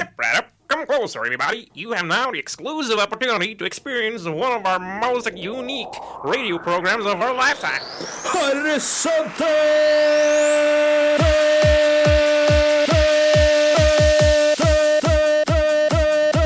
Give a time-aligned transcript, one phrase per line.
[0.00, 0.46] Step right up.
[0.68, 1.68] Come closer, everybody.
[1.74, 5.92] You have now the exclusive opportunity to experience one of our most unique
[6.24, 7.82] radio programs of our lifetime.
[8.24, 9.44] Horizonte!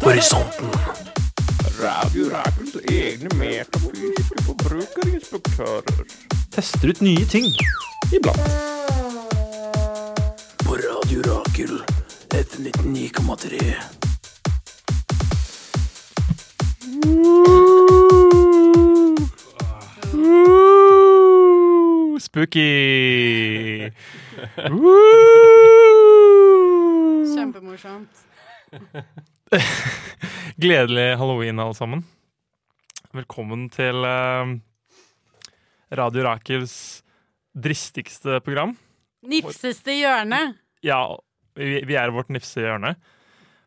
[0.02, 0.70] Horisonten.
[1.78, 6.04] Radio Rakels egne metafysiske forbrukerinspektører.
[6.50, 7.54] Tester ut nye ting.
[8.12, 8.83] Iblant.
[12.34, 13.74] FM 99,3.
[22.18, 23.92] Spooky!
[27.34, 28.10] Kjempemorsomt.
[30.56, 32.02] Gledelig halloween, alle sammen.
[33.14, 34.56] Velkommen til eh,
[35.94, 36.74] Radio Rakels
[37.54, 38.74] dristigste program.
[39.22, 40.42] Nifseste hjørne.
[40.82, 40.98] Ja,
[41.58, 42.94] vi, vi er vårt nifse hjørne.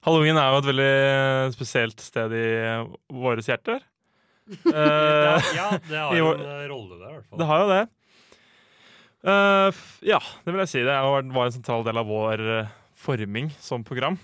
[0.06, 2.48] Halloween er jo et veldig spesielt sted i
[3.14, 3.84] våre hjerter.
[4.48, 7.40] Eh, Ja, det har jo en eh, rolle der, i hvert fall.
[7.42, 7.82] Det har jo det.
[9.28, 10.84] Uh, ja, det vil jeg si.
[10.88, 12.44] Det var en sentral del av vår
[12.96, 14.16] forming som program.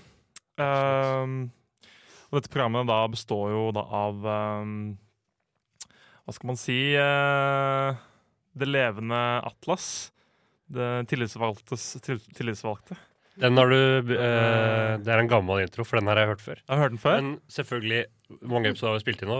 [0.55, 1.49] Uh,
[2.29, 4.23] og dette programmet da består jo da av
[4.63, 4.75] um,
[6.23, 7.99] Hva skal man si uh,
[8.55, 10.13] Det levende atlas.
[10.71, 12.97] Det tillitsvalgte.
[13.41, 16.59] Den har du eh, Det er en gammel intro, for den har jeg hørt før.
[16.61, 17.21] Jeg har hørt den før.
[17.21, 18.03] Men selvfølgelig,
[18.41, 19.39] mange episoder har vi spilt inn nå?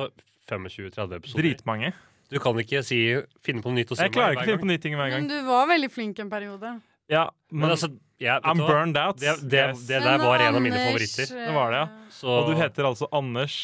[0.49, 1.43] 25-30 episoder.
[1.43, 1.93] Dritmange.
[2.33, 2.97] Du kan ikke si,
[3.45, 5.13] finne på noe nytt å si Jeg klarer ikke å finne på nye ting hver
[5.13, 5.27] gang.
[5.27, 6.73] Men du var veldig flink en periode.
[7.11, 7.91] Ja, Men men altså,
[8.23, 8.67] ja, I'm hva?
[8.71, 9.19] burned out.
[9.21, 11.29] Det, det, det der var en av mine favoritter.
[11.29, 12.11] Det var det, ja.
[12.15, 13.57] Så Og du heter altså Anders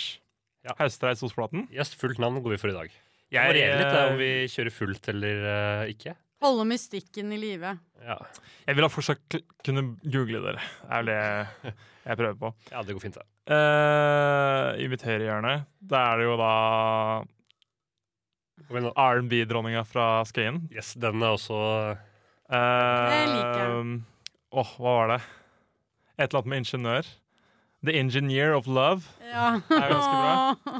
[0.65, 0.75] Ja.
[0.77, 1.69] Haustreis Osflaten?
[1.71, 2.89] yes, fullt navn går vi for i dag.
[2.91, 6.15] Det Jeg, varierer litt om eh, vi kjører fullt eller uh, ikke.
[6.39, 7.73] Holde mystikken i live.
[7.99, 8.15] Ja.
[8.63, 10.61] jeg vil ha fortsatt kunne google dere.
[10.85, 11.73] Det er det
[12.05, 12.51] jeg prøver på.
[12.73, 13.25] ja, det går fint, det.
[13.49, 15.53] Uh, I mitt høyre hjørne
[15.89, 16.53] Da er det jo da.
[18.69, 20.61] R&B-dronninga fra Skøyen.
[20.71, 21.59] Yes, den er også
[22.45, 23.71] Det liker jeg.
[23.73, 24.19] Uh,
[24.59, 25.19] Åh, hva var det?
[26.19, 27.09] Et eller annet med ingeniør.
[27.85, 29.07] The Engineer of Love.
[29.23, 29.59] Ja.
[29.67, 30.79] Det er ganske bra.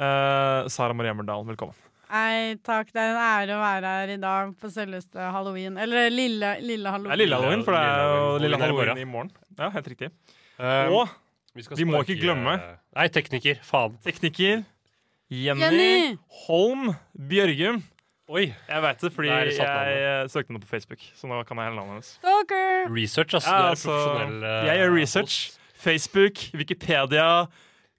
[0.00, 1.76] Uh, Sara Marie Emmerdal, velkommen.
[2.14, 2.92] Nei, takk.
[2.94, 5.76] Det er en ære å være her i dag på selveste halloween.
[5.82, 7.12] Eller lille, lille Det halloween.
[7.12, 8.88] er lille halloween, for det er jo Lille lille halloween.
[8.88, 9.30] halloween i morgen.
[9.58, 10.10] Ja, helt riktig.
[10.58, 11.08] Um, Og
[11.64, 12.54] skal vi må ikke glemme-
[12.94, 13.58] Nei, tekniker.
[13.66, 13.96] Faen.
[14.04, 14.64] tekniker
[15.30, 16.18] Jenny, Jenny!
[16.46, 17.82] Holm Bjørgum.
[18.28, 18.54] Oi.
[18.68, 21.00] Jeg veit det fordi det jeg eh, søkte henne på Facebook.
[21.16, 22.12] Så nå kan jeg hele navnet hennes.
[22.20, 22.86] Stalker!
[22.94, 23.50] Research, altså.
[23.50, 24.44] Ja, du er altså, profesjonell.
[24.44, 25.58] eh, jeg gjør research.
[25.74, 27.26] Facebook, Wikipedia,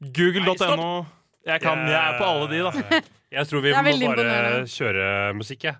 [0.01, 1.05] google.no.
[1.45, 3.01] Jeg, kan, jeg er på alle de, da.
[3.35, 4.63] Jeg tror vi må bare imponerende.
[4.71, 5.75] kjøre musikk, jeg.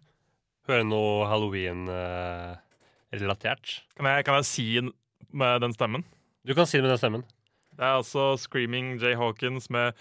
[0.68, 3.64] Høre noe halloween-relatert.
[3.96, 4.66] Kan jeg, kan jeg si
[5.32, 6.04] med den stemmen?
[6.46, 7.24] du kan si det med den stemmen.
[7.76, 9.92] Det er altså Screaming Jay Hawkins med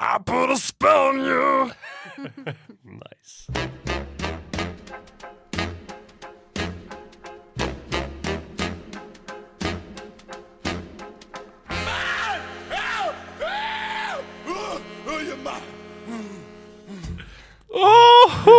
[0.00, 1.70] I put a spell on you!
[3.02, 3.48] Nice.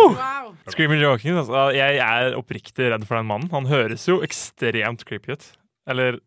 [0.08, 0.50] Wow.
[0.70, 3.50] Screaming Hawkins, altså, jeg er oppriktig redd for den mannen.
[3.52, 5.46] Han høres jo ekstremt creepy ut.
[5.90, 6.18] Eller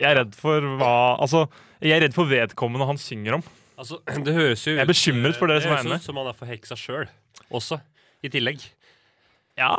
[0.00, 0.90] Jeg er redd for hva
[1.24, 1.46] Altså,
[1.80, 3.44] jeg er redd for vedkommende han synger om.
[3.78, 6.16] Altså, det høres jo Jeg er bekymret for dere som det er høres ut som
[6.20, 7.06] han er forheksa sjøl,
[7.50, 7.78] også.
[8.24, 8.62] I tillegg.
[9.56, 9.72] Ja,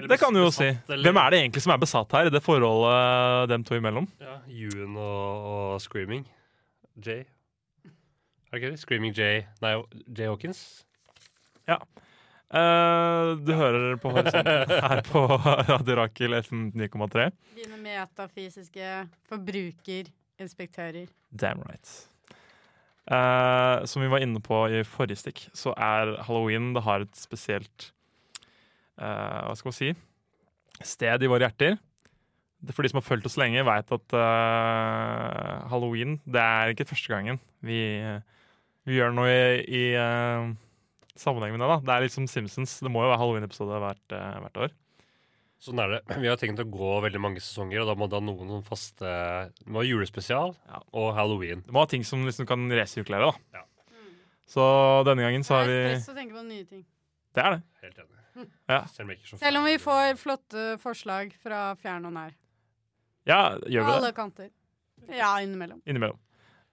[0.00, 0.68] det kan du jo si.
[0.88, 4.06] eller- Hvem er det egentlig som er besatt her, i det forholdet dem to imellom?
[4.22, 6.24] Ja, Ewan og, og Screaming
[7.04, 7.24] Jay.
[8.50, 8.80] Er det ikke det?
[8.82, 9.74] Screaming Jay Nei,
[10.16, 10.84] Jay Hawkins?
[12.50, 15.20] Eh, du hører på Horisonten her på
[15.68, 17.28] Radio Rakel FM 9,3.
[17.54, 18.88] Dine metafysiske
[19.30, 21.06] forbrukerinspektører.
[21.30, 21.92] Damn right.
[23.10, 27.16] Uh, som vi var inne på i forrige stikk, så er halloween Det har et
[27.18, 27.88] spesielt
[29.00, 29.88] uh, Hva skal man si
[30.86, 31.78] sted i våre hjerter.
[32.62, 34.14] Det- For de som har fulgt oss lenge, veit at
[35.72, 37.80] halloween det er ikke første gangen vi,
[38.88, 39.82] vi gjør noe i, i
[41.22, 41.68] sammenheng med det.
[41.68, 42.78] da Det er litt som Simpsons.
[42.80, 44.74] Det må jo være halloween-episode hvert, uh, hvert år.
[45.60, 46.00] Sånn er det.
[46.22, 48.62] Vi har tenkt å gå veldig mange sesonger, og da må det ha noen noen
[48.64, 50.80] faste Det må ha julespesial Ja.
[50.96, 51.60] og halloween.
[51.66, 53.32] Det må ha ting som liksom kan resirkulere.
[53.52, 53.64] da Ja.
[54.48, 54.62] Så
[55.06, 56.84] denne gangen så har Det vi er stress å tenke på nye ting.
[57.34, 57.62] Det er det.
[57.82, 58.16] Helt enig.
[58.70, 58.84] Ja.
[58.86, 62.32] Selv om, Selv om vi får flotte forslag fra fjern og nær.
[63.28, 63.96] Ja, gjør vi det?
[63.98, 64.50] Alle kanter.
[65.10, 65.82] Ja, innimellom.
[65.86, 66.18] Innimellom.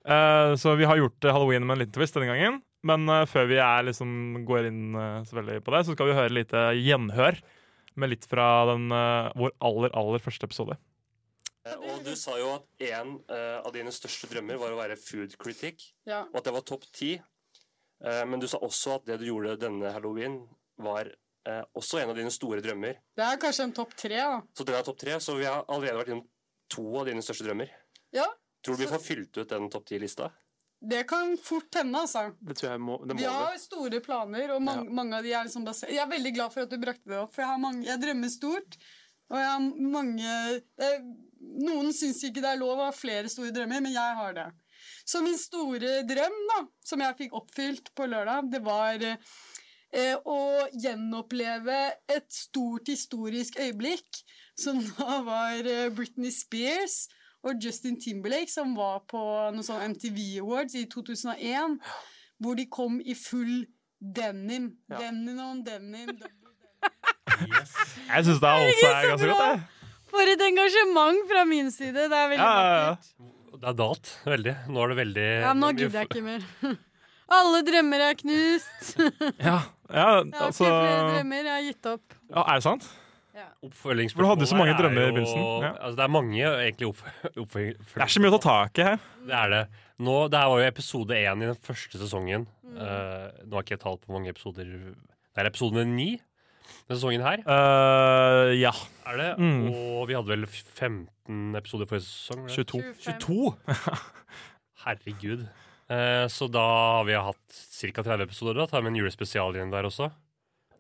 [0.08, 2.62] Uh, så vi har gjort eh, halloween med en liten twist denne gangen.
[2.86, 6.10] Men uh, før vi er liksom går inn uh, så veldig på det, så skal
[6.12, 7.40] vi høre litt eh, gjenhør
[7.98, 10.78] med litt fra den, uh, vår aller, aller første episode.
[11.68, 15.90] Og du sa jo at en av dine største drømmer var å være food critic,
[16.08, 16.22] Ja.
[16.30, 17.10] og at det var topp ti.
[18.06, 20.38] Eh, men du sa også at det du gjorde denne halloween,
[20.80, 21.10] var
[21.76, 23.02] også en av dine store drømmer.
[23.20, 24.40] Det er kanskje en topp tre, da.
[24.56, 26.24] Så den er topp tre, så vi har allerede vært innom
[26.72, 27.72] to av dine største drømmer.
[28.16, 28.28] Ja,
[28.64, 30.32] Tror du vi får fylt ut den topp ti-lista?
[30.82, 32.28] Det kan fort hende, altså.
[32.40, 34.94] Det tror jeg må, det må Vi har store planer, og mange, Ja.
[35.00, 37.18] mange av de er liksom basert Jeg er veldig glad for at du brakte det
[37.18, 38.78] opp, for jeg, har mange, jeg drømmer stort.
[39.30, 39.60] Og jeg har
[39.98, 40.36] mange
[40.78, 40.92] det,
[41.68, 44.48] Noen syns ikke det er lov å ha flere store drømmer, men jeg har det.
[45.08, 50.40] Så min store drøm, da, som jeg fikk oppfylt på lørdag, det var eh, å
[50.74, 51.78] gjenoppleve
[52.12, 54.22] et stort historisk øyeblikk,
[54.60, 57.08] som da var eh, Britney Spears
[57.46, 59.20] og Justin Timberlake, som var på
[59.54, 61.78] noen sånn MTV Awards i 2001,
[62.42, 63.66] hvor de kom i full
[64.00, 64.72] denim.
[64.90, 65.00] Ja.
[65.06, 66.14] Denim on denim.
[66.18, 66.36] denim.
[67.38, 67.74] Yes.
[68.08, 69.90] Jeg syns det er også er ganske godt, jeg.
[70.10, 72.06] For et engasjement fra min side.
[72.10, 73.58] Det er veldig Ja, ja, ja.
[73.58, 74.54] Det er dalt veldig.
[74.74, 76.46] Nå er det veldig Ja, nå gidder jeg ikke mer.
[77.38, 78.96] Alle drømmer er knust.
[78.98, 79.12] ja,
[79.44, 79.58] Ja,
[79.92, 82.18] ja har altså ikke flere drømmer, jeg har gitt opp.
[82.32, 82.88] ja, Er det sant?
[83.66, 85.74] Oppfølgingsspørsmålet For du hadde så mange er drømmer i begynnelsen, ja.
[85.76, 87.98] Altså, det er mange egentlig oppfølgingsspørsmål.
[87.98, 89.04] Det er så mye å ta tak i her.
[89.28, 89.64] Det er det.
[90.08, 92.48] Nå, det her var jo episode én i den første sesongen.
[92.64, 92.80] Mm.
[92.80, 96.10] Uh, nå har ikke jeg talt på mange episoder Det er episode ni
[96.88, 97.44] denne sesongen her.
[97.48, 98.74] Uh, ja.
[99.08, 99.30] Er det?
[99.40, 99.70] Mm.
[99.72, 102.44] Og vi hadde vel 15 episoder forrige sesong?
[102.44, 102.68] var det?
[102.68, 102.84] 22.
[103.08, 104.04] 22?
[104.86, 105.48] Herregud.
[105.88, 106.64] Uh, så da
[107.00, 108.04] har vi hatt ca.
[108.04, 108.62] 30 episoder.
[108.62, 110.12] Da tar vi en julespesial igjen der også.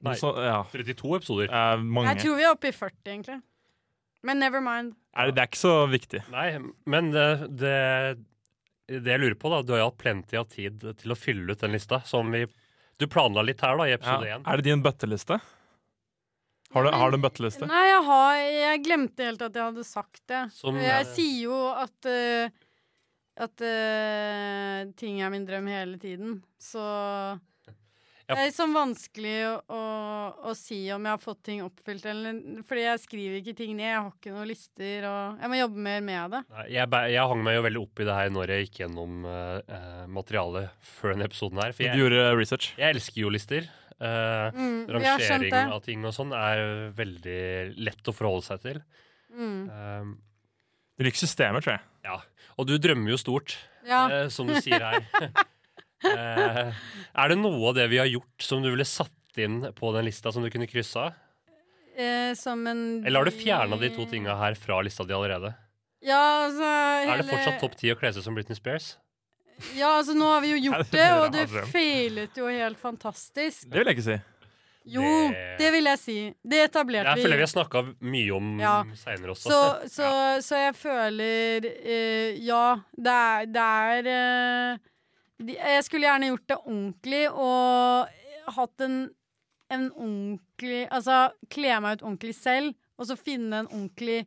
[0.05, 0.15] Nei.
[0.19, 0.61] Så, ja.
[0.71, 1.49] 32 episoder.
[1.49, 2.13] Eh, mange.
[2.13, 3.39] Jeg tror vi er oppe i 40, egentlig.
[4.27, 4.95] Men never mind.
[5.17, 6.23] Er det, det er ikke så viktig.
[6.33, 6.47] Nei,
[6.89, 7.27] men det,
[7.57, 7.75] det,
[8.91, 11.53] det jeg lurer på, da Du har jo hatt plenty av tid til å fylle
[11.53, 12.01] ut den lista.
[12.05, 12.45] Som vi
[12.97, 13.99] Du planla litt her, da, i Ja.
[14.01, 14.45] episode én.
[14.45, 15.39] Er det din bøtteliste?
[16.73, 17.67] Har du, har du en bøtteliste?
[17.69, 20.41] Nei, jeg, har, jeg glemte helt at jeg hadde sagt det.
[20.57, 22.63] Som, jeg eh, sier jo at uh,
[23.37, 26.41] At uh, ting er min drøm hele tiden.
[26.59, 26.81] Så
[28.27, 28.35] Ja.
[28.35, 29.81] det er liksom vanskelig å, å,
[30.51, 33.87] å si om jeg har fått ting oppfylt eller Fordi jeg skriver ikke ting ned.
[33.87, 36.41] Jeg har ikke noen lister, og jeg må jobbe mer med det.
[36.75, 39.57] Jeg, jeg hang meg jo veldig opp i det her når jeg gikk gjennom eh,
[39.79, 41.71] eh, materialet før denne episoden her.
[41.77, 42.73] For Du gjorde research?
[42.75, 43.69] jeg elsker jo lister.
[43.97, 47.39] Uh, Mm, jeg rangering av ting og sånn er veldig
[47.81, 48.81] lett å forholde seg til.
[49.33, 49.63] Mm.
[49.71, 50.11] Eh,
[50.99, 51.81] Du liker systemer, tror jeg.
[52.05, 52.19] ja.
[52.59, 53.55] Og du drømmer jo stort,
[53.87, 54.03] Ja.
[54.09, 55.05] uh, som du sier her.
[56.05, 56.73] Eh,
[57.17, 59.11] er det noe av det vi har gjort som du ville satt
[59.41, 61.13] inn på den lista som du kunne krysse av?
[61.97, 65.53] Eh, som en Eller har du fjerna de to tinga her fra lista di allerede?
[66.05, 66.63] Ja, altså
[67.09, 68.91] Er det fortsatt topp ti å kle seg som Britney Spears?
[69.73, 73.65] Ja, altså nå har vi jo gjort Det og det feilet jo helt fantastisk.
[73.71, 74.17] Det vil jeg ikke si.
[74.87, 75.01] Jo,
[75.33, 76.17] Det- det vil jeg si.
[76.47, 77.47] Det etablerte Jeg føler vi vi.
[77.47, 78.75] har snakka mye om Ja.
[78.95, 79.49] seinere også.
[79.49, 79.57] Så,
[79.97, 80.11] så,
[80.45, 84.19] så jeg føler uh, Ja, det er, det er de,
[85.45, 88.95] Jeg skulle gjerne gjort det ordentlig og hatt en,
[89.73, 94.23] en ordentlig Altså kle meg ut ordentlig selv, og så finne en ordentlig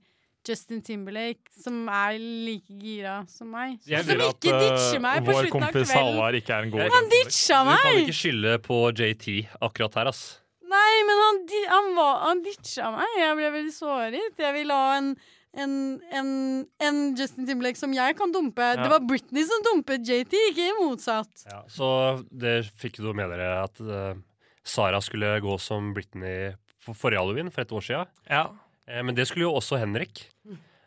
[0.46, 3.76] Justin Timberlake som er like gira som meg.
[3.88, 5.98] Jeg som At ikke eh, ditcher meg på slutten av kompis kvelden.
[5.98, 7.82] Halvard ikke er en god Han ditcha meg!
[7.82, 9.26] Du kan ikke skylde på JT
[9.68, 10.22] akkurat her, ass.
[10.70, 11.42] Nei, men han,
[11.74, 11.90] han,
[12.24, 13.18] han ditcha meg.
[13.18, 14.40] Jeg ble veldig såret.
[14.40, 15.12] Jeg ville ha en,
[15.58, 16.30] en, en,
[16.78, 18.62] en Justin Timberlake som jeg kan dumpe.
[18.62, 18.78] Ja.
[18.78, 21.44] Det var Britney som dumpet JT, ikke motsatt.
[21.48, 21.90] Ja, så
[22.30, 24.14] det fikk du med dere at uh,
[24.62, 28.12] Sara skulle gå som Britney for forrige halloween for et år siden.
[28.30, 28.44] Ja.
[28.86, 30.28] Uh, men det skulle jo også Henrik.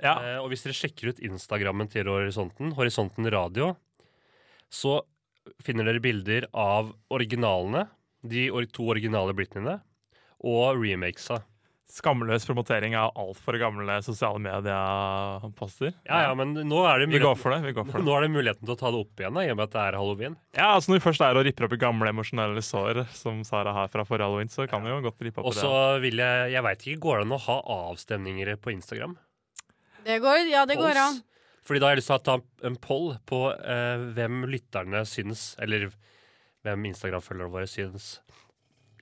[0.04, 0.16] ja.
[0.16, 3.74] Eh, og hvis dere sjekker ut Instagrammen til Horisonten, Horisonten Radio,
[4.72, 5.02] så
[5.64, 7.90] finner dere bilder av originalene,
[8.24, 9.82] de to originale Britneyene,
[10.44, 11.42] og remakesa.
[11.94, 15.92] Skamløs promotering av altfor gamle sosiale medieposter.
[16.08, 17.60] Ja, ja, men nå er det Vi går for det.
[17.68, 18.06] vi går for det.
[18.08, 19.76] nå er det muligheten til å ta det opp igjen, da, i og med at
[19.76, 20.38] det er halloween.
[20.58, 23.76] Ja, altså Når vi først er og ripper opp i gamle emosjonelle sår, som Sara
[23.76, 26.18] har fra forrige halloween, så kan vi jo godt rippe opp Og i så vil
[26.24, 27.60] jeg Jeg veit ikke, går det an å ha
[27.92, 29.18] avstemninger på Instagram?
[30.04, 31.22] Det går, ja, det går an.
[31.64, 35.54] Fordi da har jeg lyst til å ta en poll på eh, hvem lytterne syns,
[35.64, 35.92] eller
[36.66, 38.18] hvem Instagram-følgerne våre syns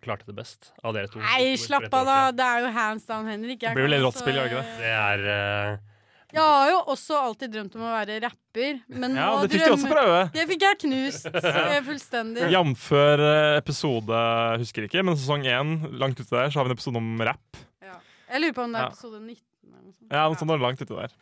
[0.02, 1.22] klarte det best av dere to.
[1.22, 2.18] Nei, slapp av, da.
[2.36, 3.62] Det er jo hands down, Henrik.
[3.62, 4.76] Jeg Det blir vel kan litt rått spill, gjør det ikke det?
[4.82, 5.88] Det er uh...
[6.32, 9.66] Jeg har jo også alltid drømt om å være rapper, men Ja, nå det fikk
[9.66, 10.22] de også prøve.
[10.32, 12.46] Det fikk jeg knust eh, fullstendig.
[12.54, 14.22] Jamfør eh, episode
[14.62, 17.60] husker ikke, men sesong én, langt ute der, så har vi en episode om rap.
[17.84, 17.98] Ja.
[18.32, 18.94] Jeg lurer på om det er Ja.
[18.96, 20.08] episode 19 eller noe sånt.
[20.08, 21.20] Ja, noe sånt langt ute der.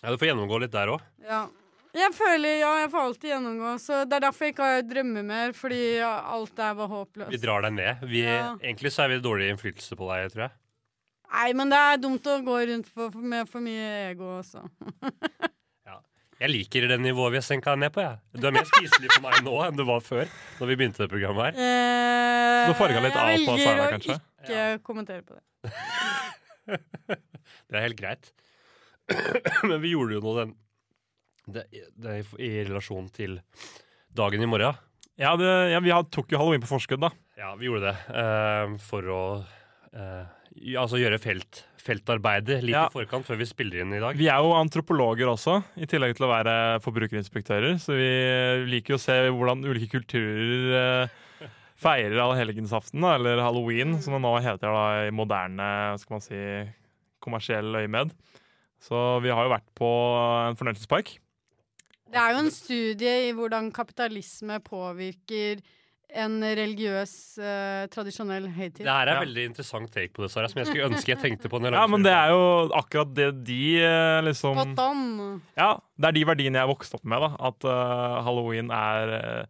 [0.00, 1.06] Ja, du får gjennomgå litt der òg.
[1.22, 1.44] Ja.
[1.96, 5.24] Jeg føler, ja, jeg får alltid gjennomgå, så det er derfor jeg ikke har drømmer
[5.26, 7.32] mer, fordi alt er bare håpløst.
[7.34, 8.04] Vi drar deg ned.
[8.12, 8.52] Vi, Ja.
[8.62, 10.52] Egentlig så er vi dårlig innflytelse på deg, tror jeg.
[11.30, 14.62] Nei, men det er dumt å gå rundt for, for, med for mye ego også.
[16.40, 18.00] Jeg liker det nivået vi har senka ned på.
[18.00, 18.16] jeg.
[18.40, 20.24] Du er mer spiselig for meg nå enn du var før.
[20.56, 21.58] Når vi begynte det programmet her.
[21.60, 24.16] Eh, Du farga litt av på Jeg Sara, velger å kanskje?
[24.40, 25.42] ikke kommentere på det.
[27.68, 28.30] Det er helt greit.
[29.68, 30.54] Men vi gjorde jo noe den
[31.46, 31.64] det,
[31.96, 33.38] det, er i relasjon til
[34.16, 34.76] dagen i morgen.
[35.20, 37.10] Ja, det, ja vi had- tok jo halloween på forskudd, da.
[37.40, 40.24] Ja, vi gjorde det Uh, for å uh,
[40.80, 42.86] altså gjøre felt, feltarbeidet litt Ja.
[42.88, 44.16] i forkant før vi spiller inn i dag.
[44.18, 46.54] Vi er jo antropologer også, i tillegg til å være
[46.84, 47.78] forbrukerinspektører.
[47.80, 48.10] Så vi
[48.68, 51.46] liker jo å se hvordan ulike kulturer uh,
[51.84, 55.70] feirer allhelgensaften, eller halloween, som det nå heter da, i moderne
[56.02, 56.42] skal man si,
[57.24, 58.12] kommersiell øyemed.
[58.80, 59.88] Så vi har jo vært på
[60.48, 61.18] en fornøyelsespark.
[62.10, 65.60] Det er jo en studie i hvordan kapitalisme påvirker
[66.10, 68.82] en religiøs, uh, tradisjonell høytid.
[68.82, 69.20] Det her er Ja.
[69.22, 71.60] veldig interessant take på det, Sara, som jeg skulle ønske jeg tenkte på.
[71.70, 75.42] Ja, men det er jo akkurat det de eh, liksom Spot on.
[75.56, 77.20] Ja, det er de verdiene jeg vokste opp med.
[77.20, 79.46] da At uh, halloween er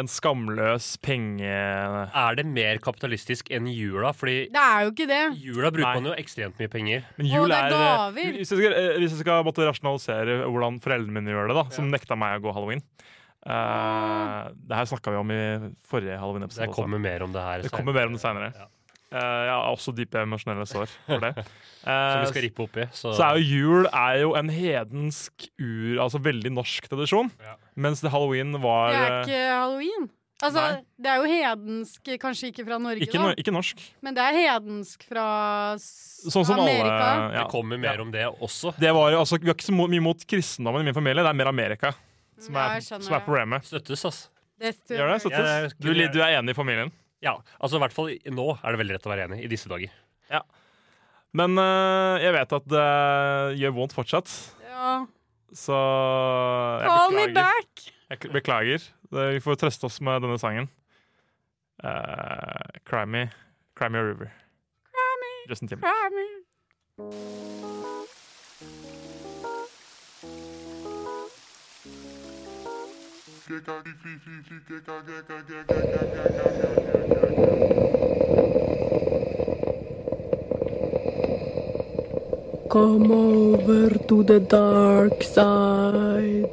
[0.00, 1.46] en skamløs penge...
[1.46, 4.10] Er det mer kapitalistisk enn jula?
[4.16, 5.20] Fordi Det er jo ikke det.
[5.38, 6.00] jula bruker Nei.
[6.00, 7.04] man jo ekstremt mye penger.
[7.18, 8.38] Men Å, det er er, eh, gaver.
[8.40, 11.64] Hvis jeg skal, eh, hvis jeg skal måtte rasjonalisere hvordan foreldrene mine gjør det, da
[11.76, 12.82] som nekta meg å gå halloween
[13.46, 15.42] uh, Det her snakka vi om i
[15.86, 16.66] forrige halloween-episode.
[16.66, 17.62] Det kommer mer om det her.
[17.62, 18.50] Det så- kommer mer om det seinere.
[18.56, 18.66] Ja.
[19.14, 21.36] jeg har også dype emosjonelle sår for det.
[21.84, 22.86] Som vi skal rippe opp i.
[22.90, 27.30] Så, så er jo jul er jo en hedensk ur, altså veldig norsk tradisjon.
[27.44, 27.54] Ja.
[27.76, 30.10] Mens det halloween var Det er eh, ikke halloween.
[30.44, 30.80] Altså, Nei.
[31.00, 33.78] det er jo hedensk, kanskje ikke fra Norge, ikke, da, no, ikke norsk.
[34.02, 35.24] men det er hedensk fra
[35.78, 36.90] Sånn som Amerika.
[36.90, 38.02] alle det kommer mer Ja.
[38.02, 38.74] om det også.
[38.78, 41.38] Det var altså, Vi har ikke så mye mot kristendommen i min familie, det er
[41.38, 41.94] mer Amerika
[42.38, 43.62] som er, skjønner som er problemet.
[43.64, 44.28] Støttes, altså.
[44.58, 44.98] Det Gjør det?
[44.98, 45.48] Ja, det Støttes?
[45.48, 46.92] er- Du, du er enig i familien?
[47.22, 49.68] Ja, altså i hvert fall nå er det veldig rett å være enig i disse
[49.68, 49.90] dager.
[51.34, 52.84] Men øh, jeg vet at det
[53.58, 54.30] gjør vondt fortsatt,
[54.68, 55.06] Ja.
[55.54, 55.76] Så
[56.82, 57.84] jeg Call me back!
[58.10, 58.78] Jeg beklager.
[59.10, 60.68] Det- Vi får trøste oss med denne sangen.
[61.84, 63.30] Uh, cry me,
[63.76, 64.30] cry me a river.
[64.94, 65.94] Cry me, Justin Timberlake.
[65.94, 67.44] Cry me.
[82.74, 86.50] Come over to the dark side.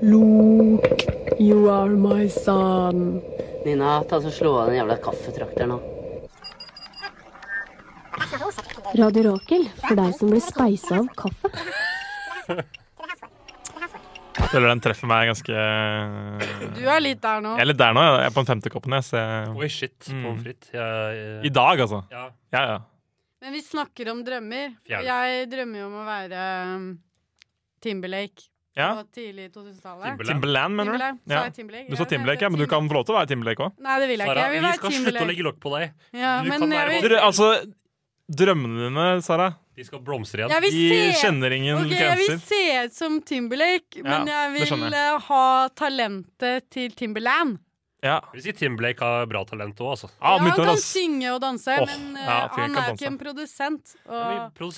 [0.00, 1.02] Luke,
[1.40, 3.20] you are my son.
[3.64, 5.80] Nina, ta så slå av den jævla kaffetrakteren nå.
[8.96, 11.50] Radio Rakel, for deg som blir speisa av kaffe.
[14.36, 15.54] Jeg føler den treffer meg ganske
[16.76, 17.56] Du er litt der nå.
[17.58, 18.04] Jeg er litt der nå.
[18.20, 18.94] Jeg er på den femte koppen.
[19.00, 19.22] Jeg, så.
[19.58, 19.96] Oi, shit.
[20.12, 20.22] Mm.
[20.28, 20.70] Pommes frites.
[20.76, 22.04] Jeg- I dag, altså.
[22.12, 22.28] Ja.
[22.54, 22.78] Ja, ja.
[23.40, 24.76] Men vi snakker om drømmer.
[24.86, 25.06] Fjell.
[25.06, 26.44] Jeg drømmer jo om å være
[26.76, 26.86] um,
[27.84, 28.92] Timberlake ja.
[28.96, 30.22] på tidlig 2000-tallet.
[30.26, 30.76] Timberland.
[30.76, 30.98] Mener du?
[30.98, 31.20] Timberland.
[31.32, 31.42] Ja.
[31.50, 31.90] Timberlake?
[31.90, 33.76] Du sa Timberlake, ja, men du kan få lov til å være Timberlake òg.
[33.84, 34.40] Nei, det vil jeg ikke.
[34.40, 35.92] Jeg vi vil være skal slutte å legge lokk på deg.
[36.16, 37.50] Ja, Du men kan være vil, Altså,
[38.40, 40.56] drømmene dine, Sara, De skal blomstre igjen.
[40.64, 44.88] de se kjenner ingen Ok, jeg vil se ut som Timberlake, men Ja, jeg vil
[44.88, 45.44] eh, ha
[45.76, 47.60] talentet til Timberland.
[48.04, 48.18] Ja.
[48.20, 50.10] Jeg vil si Timberlake har bra talent òg, altså.
[50.20, 53.18] Ah, ja, han kan synge og danse, oh, men eh, ja, han er ikke en
[53.20, 53.94] produsent.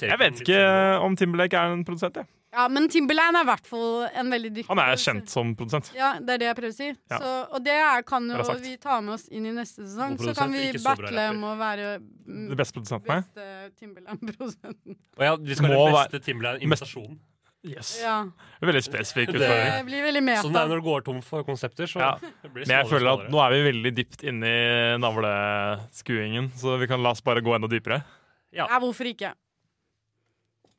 [0.06, 0.60] Jeg vet ikke
[1.02, 2.20] om om Timberlake er en produsent.
[2.20, 2.28] Jeg.
[2.52, 5.90] ja, men Timberland er i hvert fall en veldig dyktig Han er kjent som produsent.
[5.96, 6.90] Ja, det er det jeg prøver å si.
[6.92, 7.20] Ja.
[7.22, 10.18] Så, og det er, kan jo vi ta med oss inn i neste sesong.
[10.20, 13.22] Så kan vi battle om å være Det beste produsentene.
[13.24, 13.48] beste
[13.80, 15.00] Timberland-produsenten.
[15.18, 17.18] Og ja, vi skal Må være beste Timberland-invitasjon.
[17.66, 17.98] Yes.
[18.00, 18.22] Ja.
[18.60, 19.72] Det er Veldig spesifikk utfordring.
[19.74, 20.42] Det blir veldig meta.
[20.46, 22.12] Sånn det er når du går tom for konsepter, så Ja.
[22.46, 26.78] blir det Men jeg føler at nå er vi veldig dypt inne i navleskuingen, så
[26.78, 28.04] vi kan la oss bare gå enda dypere.
[28.52, 29.32] ja, hvorfor ikke?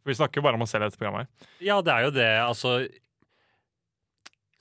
[0.05, 1.27] Vi snakker jo bare om oss selv i dette programmet.
[1.59, 2.87] Ja, det er jo det, altså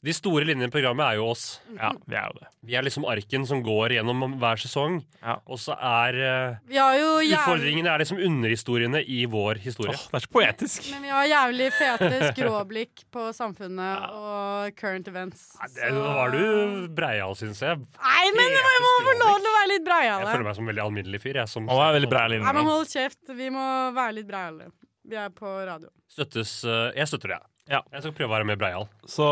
[0.09, 1.43] De store linjene i programmet er jo oss.
[1.77, 2.47] Ja, vi er jo det.
[2.65, 5.03] Vi er liksom arken som går gjennom hver sesong.
[5.21, 5.35] Ja.
[5.45, 9.93] Og så er uh, Vi har jo utfordringene er liksom underhistoriene i vår historie.
[9.93, 10.89] Åh, det er så poetisk.
[10.95, 15.45] men vi har jævlig fete skråblikk på samfunnet og current events.
[15.61, 17.85] Nei, det, nå var du breial, syns jeg.
[18.01, 20.65] Nei, men det jeg må få lov til å være litt Jeg føler meg som
[20.65, 21.43] en veldig alminnelig fyr.
[21.43, 23.21] Jeg, som Han er veldig breial Nei, men hold kjeft.
[23.37, 24.73] Vi må være litt breiale.
[25.09, 25.93] Vi er på radio.
[26.13, 27.41] Støttes, eh, jeg støtter det.
[27.69, 27.83] Ja.
[27.93, 28.89] Jeg skal prøve å være med breial.
[29.07, 29.27] Så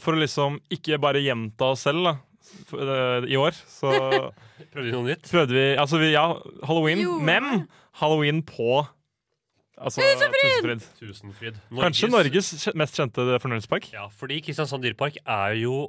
[0.00, 2.12] for å liksom ikke bare gjenta oss selv da,
[2.70, 3.90] for, eh, i år, så
[4.70, 5.26] Prøvde vi noe nytt?
[5.30, 6.24] prøvde vi Altså, vi, ja,
[6.68, 7.18] halloween, Jo.
[7.18, 7.66] men
[8.00, 8.86] halloween på
[9.80, 10.82] Altså, Tusenfryd.
[11.00, 11.56] Tusenfryd.
[11.80, 13.86] Kanskje Norges kje- mest kjente fornøyelsespark?
[13.94, 15.86] Ja, fordi Kristiansand dyrepark er jo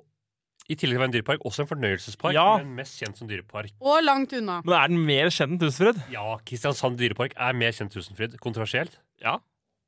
[0.71, 2.45] i tillegg til å være en dyrepark, også en fornøyelsespark, Ja.
[2.61, 3.73] men mest kjent som dyrepark.
[3.83, 4.61] Og langt unna.
[4.63, 5.99] Men er den mer kjent enn Tusenfryd?
[6.13, 8.37] Ja, Kristiansand dyrepark er mer kjent Tusenfryd.
[8.39, 8.95] Kontroversielt.
[9.19, 9.39] Ja.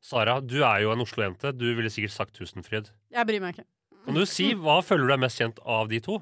[0.04, 1.54] Sara, du er jo en Oslo-jente.
[1.56, 2.90] Du ville sikkert sagt Tusenfryd.
[3.14, 3.66] Jeg bryr meg ikke.
[4.04, 6.18] Kan du si hva føler du er mest kjent av de to?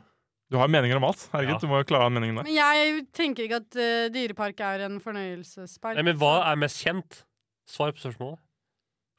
[0.52, 1.24] Du har meninger om alt.
[1.32, 1.60] Herregud, Ja.
[1.64, 2.44] du må jo klare meningen der.
[2.44, 5.96] Men jeg tenker ikke at uh, dyrepark er en fornøyelsespark.
[5.98, 7.24] Nei, men hva er mest kjent?
[7.72, 8.38] Svar på spørsmålet.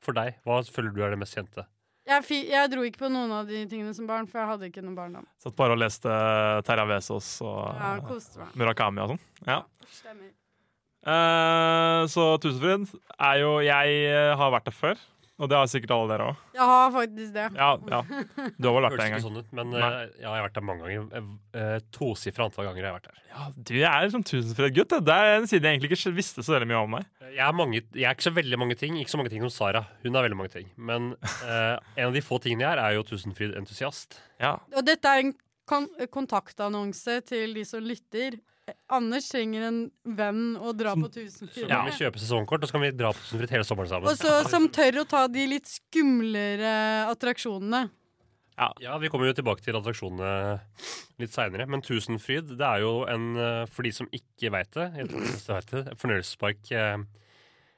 [0.04, 1.64] For deg, hva føler du er det mest kjente?
[2.06, 4.68] Jeg, fi, jeg dro ikke på noen av de tingene som barn, for jeg hadde
[4.68, 5.26] ikke noen barndom.
[5.42, 6.10] Satt bare og leste
[6.66, 8.46] Terra Vesos og Ja.
[8.58, 9.20] Murakami og sånn.
[9.46, 9.60] Ja.
[9.88, 10.30] Stemmer.
[11.02, 15.00] Eh, så Tusenfryd er jo Jeg eh, har vært der før,
[15.42, 16.42] og det har sikkert alle dere òg.
[16.54, 17.46] Jeg har faktisk det.
[17.58, 18.00] Ja, ja.
[18.54, 19.24] Du har vel vært der en ikke gang?
[19.24, 21.26] sånn ut, men eh, ja, jeg har vært der mange ganger.
[21.56, 23.18] Uh, Tosifra antall ganger jeg har vært der.
[23.32, 24.94] Ja, du er liksom Tusenfryd-gutt.
[25.08, 27.56] Det er en side jeg egentlig ikke visste så veldig mye om meg Jeg er,
[27.58, 29.86] mange, jeg er ikke så veldig mange ting Ikke så mange ting som Sara.
[30.04, 30.70] Hun er veldig mange ting.
[30.76, 34.20] Men uh, en av de få tingene jeg er, er jo Tusenfryd-entusiast.
[34.38, 34.54] Ja.
[34.76, 35.34] Og dette er en
[35.66, 38.38] kon kontaktannonse til de som lytter.
[38.92, 42.76] Anders trenger en venn å dra på Så Tusenfryd kan vi kjøpe sesongkort, og så
[42.76, 44.10] kan vi dra på Tusenfryd hele sommeren sammen.
[44.12, 46.72] Og så som tør å ta de litt skumlere
[47.10, 47.86] attraksjonene.
[48.82, 50.60] Ja, Vi kommer jo tilbake til attraksjonene
[51.22, 51.66] litt seinere.
[51.66, 56.72] Men Tusenfryd det er jo en, eh, for de som ikke veit det, det, fornøyelsespark
[56.76, 56.98] eh,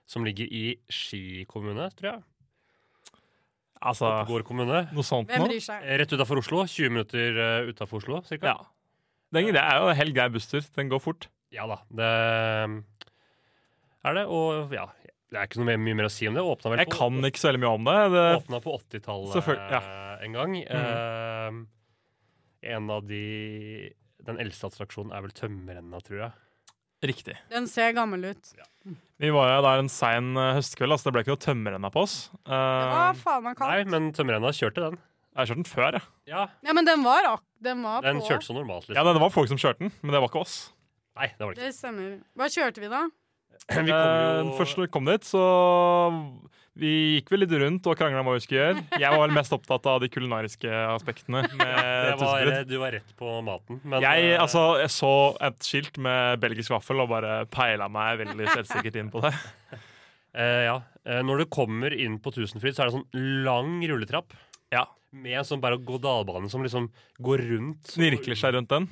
[0.07, 2.23] som ligger i Ski kommune, tror jeg.
[3.85, 4.87] Altså, Oppegård kommune.
[4.97, 5.83] noe sånt Hvem bryr seg?
[5.85, 6.65] Eh, Rett utafor Oslo.
[6.65, 8.55] 20 minutter uh, utafor Oslo, cirka.
[8.55, 8.74] Ja.
[9.35, 10.67] Er, det er jo en helt grei busstur.
[10.79, 11.29] Den går fort.
[11.55, 12.11] Ja da, det
[14.05, 14.25] er det.
[14.29, 14.87] Og ja,
[15.33, 16.45] det er ikke noe mye mer å si om det.
[16.45, 17.99] Åpna vel Jeg på, kan ikke så veldig mye om det.
[18.15, 20.57] det åpna på 80-tallet Selvfølgelig, eh, en gang.
[20.63, 21.61] Eh,
[22.75, 23.25] en av de
[24.25, 26.33] Den eldste attraksjonen er vel Tømmerrenna, tror jeg.
[27.05, 27.35] Riktig.
[27.51, 28.53] Den ser gammel ut.
[29.21, 32.05] Vi var jo der en sein eh, høstkveld, altså det ble ikke noe tømmerrenna på
[32.07, 32.15] oss.
[32.47, 32.61] Det
[32.95, 34.97] var faen meg Nei, men Tømmerrenna kjørte den.
[35.35, 36.07] Jeg har kjørt den før, jeg.
[36.31, 38.29] Ja, Ja, men den var, ak den var Den på.
[38.31, 39.13] kjørte så normalt, Ja, liksom.
[39.19, 40.57] det var folk som kjørte den, men det var ikke oss.
[41.19, 41.69] Nei, det var det ikke.
[41.71, 42.17] Det stemmer.
[42.39, 43.03] Hva kjørte vi da?
[43.71, 45.43] Vi kom Eh, jo Først når vi kom dit, så
[46.75, 48.81] vi gikk vel litt rundt og krangla om hva vi skulle gjøre.
[48.99, 51.45] Jeg var vel mest opptatt av de kulinariske aspektene.
[51.55, 53.79] det var, Du var rett på maten.
[53.87, 55.13] Men Jeg, eh, altså, jeg så
[55.47, 59.31] et skilt med belgisk vaffel og bare peila meg veldig selvsikkert inn på det.
[60.35, 60.77] Uh, ja.
[61.07, 64.35] Eh, Når du kommer inn på Tusenfryd, så er det sånn lang rulletrapp.
[64.75, 64.83] Ja.
[65.15, 66.89] Med en sånn berg-og-dal-bane som liksom
[67.23, 68.89] går rundt Snirkler seg rundt den.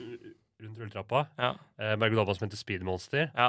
[0.62, 1.24] rundt rulletrappa.
[1.38, 1.52] Ja.
[1.82, 3.30] Eh, berg-og-dal-bane som heter Speedmonster.
[3.34, 3.48] Ja.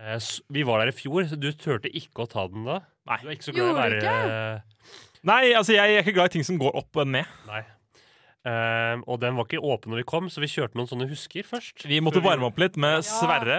[0.00, 2.78] Eh, s- vi var der i fjor, så du turte ikke å ta den da?
[3.06, 3.18] Nei.
[3.20, 4.62] Du er ikke så glad i å Gjorde være
[5.22, 7.26] Nei, altså, jeg er ikke glad i ting som går opp og ned.
[7.46, 7.60] Nei.
[8.48, 11.44] Eh, og den var ikke åpen når vi kom, så vi kjørte noen sånne husker
[11.44, 11.84] først.
[11.84, 13.02] Vi måtte varme opp litt med Ja.
[13.04, 13.58] Sverre.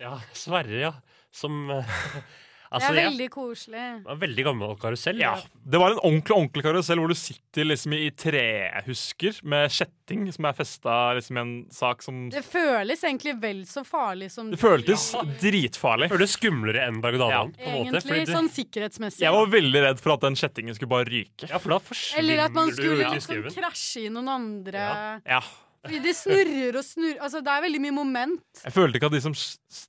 [0.00, 0.92] Ja, Sverre, ja.
[1.30, 1.84] Som eh,
[2.66, 3.82] Det Altså, er veldig koselig.
[4.02, 5.18] Det var veldig gammel karusell.
[5.22, 5.34] Ja.
[5.64, 10.48] Det var en ordentlig ordentlig karusell hvor du sitter liksom i trehusker med kjetting som
[10.50, 14.58] er festa liksom i en sak som Det føles egentlig vel så farlig som Det
[14.60, 15.08] føltes
[15.42, 16.10] dritfarlig.
[16.12, 17.54] Føltes skumlere enn berg-og-dal-banen.
[17.56, 19.20] på en måte, Egentlig fordi du- sånn sikkerhetsmessig.
[19.26, 21.48] Jeg var veldig redd for at den kjettingen skulle bare ryke.
[21.48, 24.72] Ja, for da forsvinner Eller at man skulle liksom krasje i noen andre.
[24.74, 25.20] Ja.
[25.26, 25.40] Ja.
[25.86, 27.18] Fordi det snurrer og snurrer.
[27.22, 28.40] Altså, det er veldig mye moment.
[28.64, 29.34] Jeg følte ikke at de som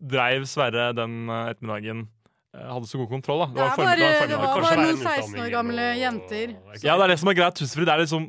[0.08, 2.08] dreiv Sverre den eh, ettermiddagen,
[2.58, 3.44] hadde så god kontroll.
[3.44, 3.48] da.
[3.54, 6.58] Det, var, bare, det var det var bare noen 16 år gamle og, jenter.
[6.58, 6.84] jenter.
[6.84, 7.62] Ja, det er det som er greit.
[7.62, 8.28] Det er liksom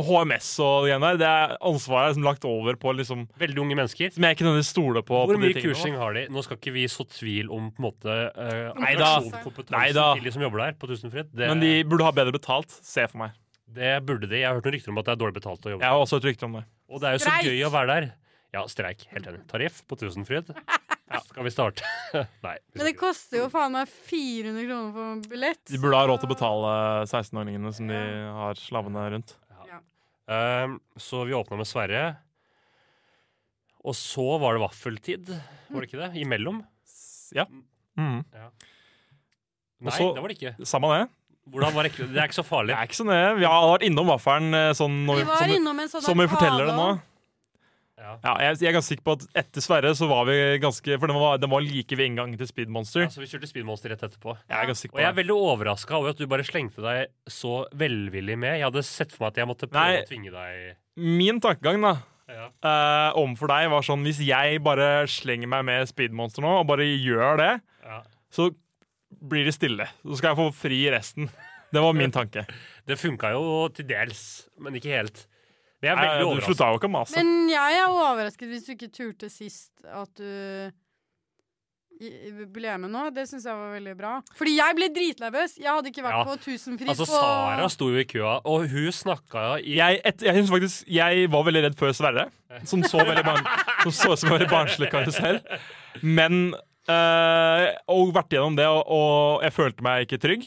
[0.00, 1.18] HMS og det greiene der.
[1.20, 4.14] Det er ansvaret er liksom lagt over på liksom Veldig unge mennesker.
[4.14, 5.18] Som jeg ikke nødvendigvis stoler på.
[5.20, 6.24] Hvor på mye kursing har de?
[6.32, 9.10] Nå skal ikke vi så tvil om på en måte uh, Neida.
[9.44, 11.28] kompetansen til de som jobber der på Tusenfryd.
[11.34, 13.36] Det, Men de burde ha bedre betalt, ser jeg for meg.
[13.72, 14.40] det burde de.
[14.40, 16.06] Jeg har hørt noen rykter om at det er dårlig betalt å jobbe Jeg har
[16.06, 16.66] også hørt rykter om det.
[16.88, 18.10] Og det er jo så gøy å være der.
[18.52, 19.06] Ja, streik.
[19.12, 19.44] Helt enig.
[19.48, 20.52] Tariff på Tusenfryd.
[21.10, 21.82] Ja, skal vi starte?
[22.46, 22.54] Nei.
[22.72, 25.62] vi Men det koster jo faen meg 400 kroner for en billett.
[25.68, 26.74] De burde ha råd til å betale
[27.10, 27.98] 16-åringene som de
[28.38, 29.34] har slavene rundt.
[30.32, 32.02] Um, så vi åpna med Sverre.
[33.82, 35.32] Og så var det vaffeltid,
[35.68, 36.10] var det ikke det?
[36.22, 36.60] Imellom?
[37.34, 37.48] Ja.
[37.98, 38.22] Mhm.
[39.82, 40.54] Nei, så- det var det ikke.
[40.64, 41.08] Samme det.
[41.50, 42.70] Hvordan var det, det er ikke så farlig.
[42.70, 43.38] Det er ikke sånn det.
[43.40, 46.16] Vi har vært innom vaffelen eh, sånn når, Vi var sånn, innom en sånn som
[46.22, 47.00] vi forteller det nå.
[48.02, 48.12] Ja.
[48.24, 51.10] Ja, jeg, jeg er ganske sikker på at etter Sverre så var vi ganske For
[51.10, 53.04] den var, den var like ved inngangen til Speedmonster.
[53.06, 54.34] Ja, så vi kjørte Speedmonster rett etterpå.
[54.50, 56.82] Jeg er ganske sikker på Og jeg er veldig overraska over at du bare slengte
[56.82, 58.56] deg så velvillig med.
[58.58, 60.02] Jeg hadde sett for meg at jeg måtte prøve Nei.
[60.02, 61.94] å tvinge deg Min tankegang da
[62.32, 62.46] ja.
[62.64, 66.86] Uh, overfor deg var sånn Hvis jeg bare slenger meg med Speedmonster nå, og bare
[66.86, 67.50] gjør det,
[67.84, 67.98] Ja.
[68.32, 68.50] så
[69.28, 69.84] blir det stille.
[70.06, 71.28] Så skal jeg få fri resten.
[71.72, 72.46] Det var min tanke.
[72.88, 74.22] Det funka jo til dels,
[74.62, 75.26] men ikke helt.
[75.82, 77.16] Men jeg er veldig veldig du slutta jo ikke å mase.
[77.18, 80.30] Men jeg er overrasket hvis du ikke turte sist at du
[82.50, 84.12] ble med nå, det syns jeg var veldig bra.
[84.34, 85.52] Fordi jeg ble dritnervøs.
[85.60, 86.24] Jeg hadde ikke vært Ja.
[86.26, 90.22] på Tusenfryd Altså, på Sara sto jo i køa, og hun snakka i Jeg, et,
[90.22, 92.24] jeg, faktisk, jeg var veldig redd før Sverre,
[92.64, 93.46] som så veldig barn,
[93.84, 95.40] som så ut som en veldig barnslig karusell.
[96.02, 96.54] Men
[96.88, 100.46] eh, Og vært gjennom det, og, og jeg følte meg ikke trygg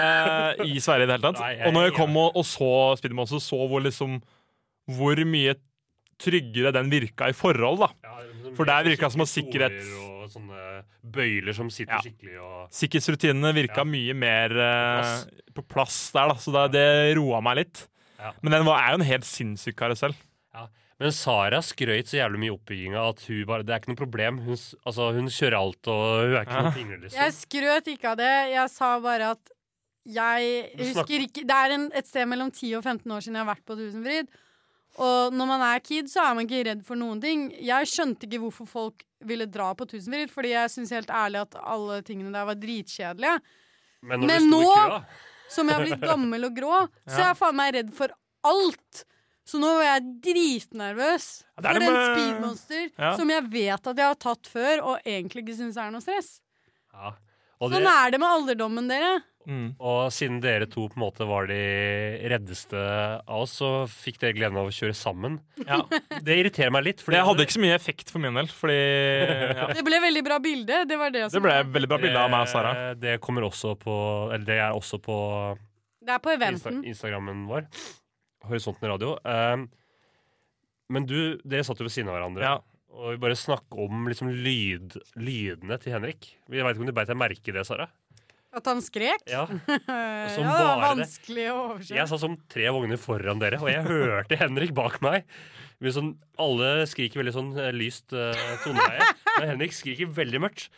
[0.00, 1.40] uh, i Sverige i det hele tatt.
[1.42, 2.70] Nei, jeg- og når jeg kom og, og så
[3.00, 4.20] Speedman, så så hvor liksom
[4.96, 5.56] Hvor mye
[6.22, 7.88] tryggere den virka i forhold, da.
[8.06, 9.82] Ja, liksom For der virka som at sikkerhet-
[10.22, 10.62] Og sånne
[11.06, 12.00] bøyler som sitter Ja.
[12.02, 13.84] skikkelig og Sikkerhetsrutinene virka Ja.
[13.84, 15.10] mye mer uh,
[15.54, 17.84] på plass der, da, så det, det roa meg litt.
[18.18, 18.32] Ja.
[18.42, 20.14] Men den var, er jo en helt sinnssyk karusell.
[20.98, 24.00] Men Sara skrøyt så jævlig mye i oppbygginga at hun bare, det er ikke noe
[24.00, 24.38] problem.
[24.46, 24.56] Hun,
[24.88, 26.62] altså, hun kjører alt, og hun er ikke Ja.
[26.64, 27.18] noe pingle, liksom.
[27.20, 28.32] Jeg skrøt ikke av det.
[28.54, 29.52] Jeg sa bare at
[30.06, 33.44] jeg husker ikke Det er en, et sted mellom 10 og 15 år siden jeg
[33.44, 34.28] har vært på Tusenfryd.
[34.96, 37.50] Og når man er kid, så er man ikke redd for noen ting.
[37.60, 41.58] Jeg skjønte ikke hvorfor folk ville dra på Tusenfryd, fordi jeg syns helt ærlig at
[41.60, 43.34] alle tingene der var dritkjedelige.
[44.06, 45.02] Men når Men nå- kø,
[45.52, 48.08] Som jeg har blitt gammel og grå, så er jeg faen meg redd for
[48.48, 49.04] alt.
[49.46, 53.12] Så nå var jeg dritnervøs Ja, for en med- speedmonster Ja.
[53.16, 56.40] som jeg vet at jeg har tatt før, og egentlig ikke syns er noe stress.
[56.92, 57.12] ja.
[57.60, 59.22] og, Sånn det, er det med alderdommen, dere.
[59.46, 59.76] Mm.
[59.78, 61.54] og siden dere to på en måte var de
[62.28, 65.38] reddeste av oss, så fikk dere gleden av å kjøre sammen.
[65.64, 65.78] Ja.
[66.20, 66.98] Det irriterer meg litt.
[67.00, 69.68] fordi- Det hadde ikke så mye effekt for min del, fordi ja.
[69.72, 70.84] Det ble veldig bra bilde.
[70.88, 72.72] Det var det Det ble veldig bra bilde av meg og Sara.
[72.74, 75.56] Det, det kommer også på Eller det er også på
[76.04, 76.84] Det er på Insta eventen.
[76.84, 77.68] Instagrammen vår.
[78.48, 79.16] Horisonten radio.
[79.26, 79.66] Um,
[80.92, 82.46] men du, dere satt jo ved siden av hverandre.
[82.46, 82.56] Ja.
[82.96, 86.30] Og vi bare snakke om liksom lyd, lydene til Henrik.
[86.48, 87.90] Jeg vet ikke om du beit deg merke i det, Sara?
[88.56, 89.26] At han skrek?
[89.28, 89.44] Ja.
[89.68, 90.86] ja, det var det.
[90.86, 91.92] vanskelig å overse.
[91.98, 95.26] Jeg satt som tre vogner foran dere, og jeg hørte Henrik bak meg.
[95.92, 98.32] Sånn, alle skriker veldig sånn eh, lyst uh,
[98.62, 100.70] toneleie, men Henrik skriker veldig mørkt.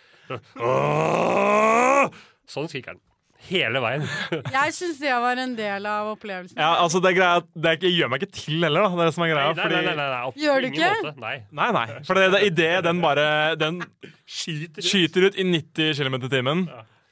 [0.59, 2.09] Åh!
[2.50, 3.04] Sånn skriker han.
[3.46, 4.03] Hele veien.
[4.59, 6.59] Jeg syns det var en del av opplevelsen.
[6.59, 8.90] Ja, altså det er greia det er ikke, gjør meg ikke til heller, da.
[8.98, 9.53] Det er det som er greia.
[9.55, 10.90] Nei, fordi, nei, nei, nei, nei, opp- Gjør du ikke?
[11.07, 11.12] Måte.
[11.22, 11.35] Nei.
[11.61, 11.87] nei, nei.
[12.09, 13.27] For det, det, idet den bare
[13.61, 13.79] Den
[14.29, 14.88] Skyter ut.
[14.90, 16.64] skyter ut i 90 km i timen,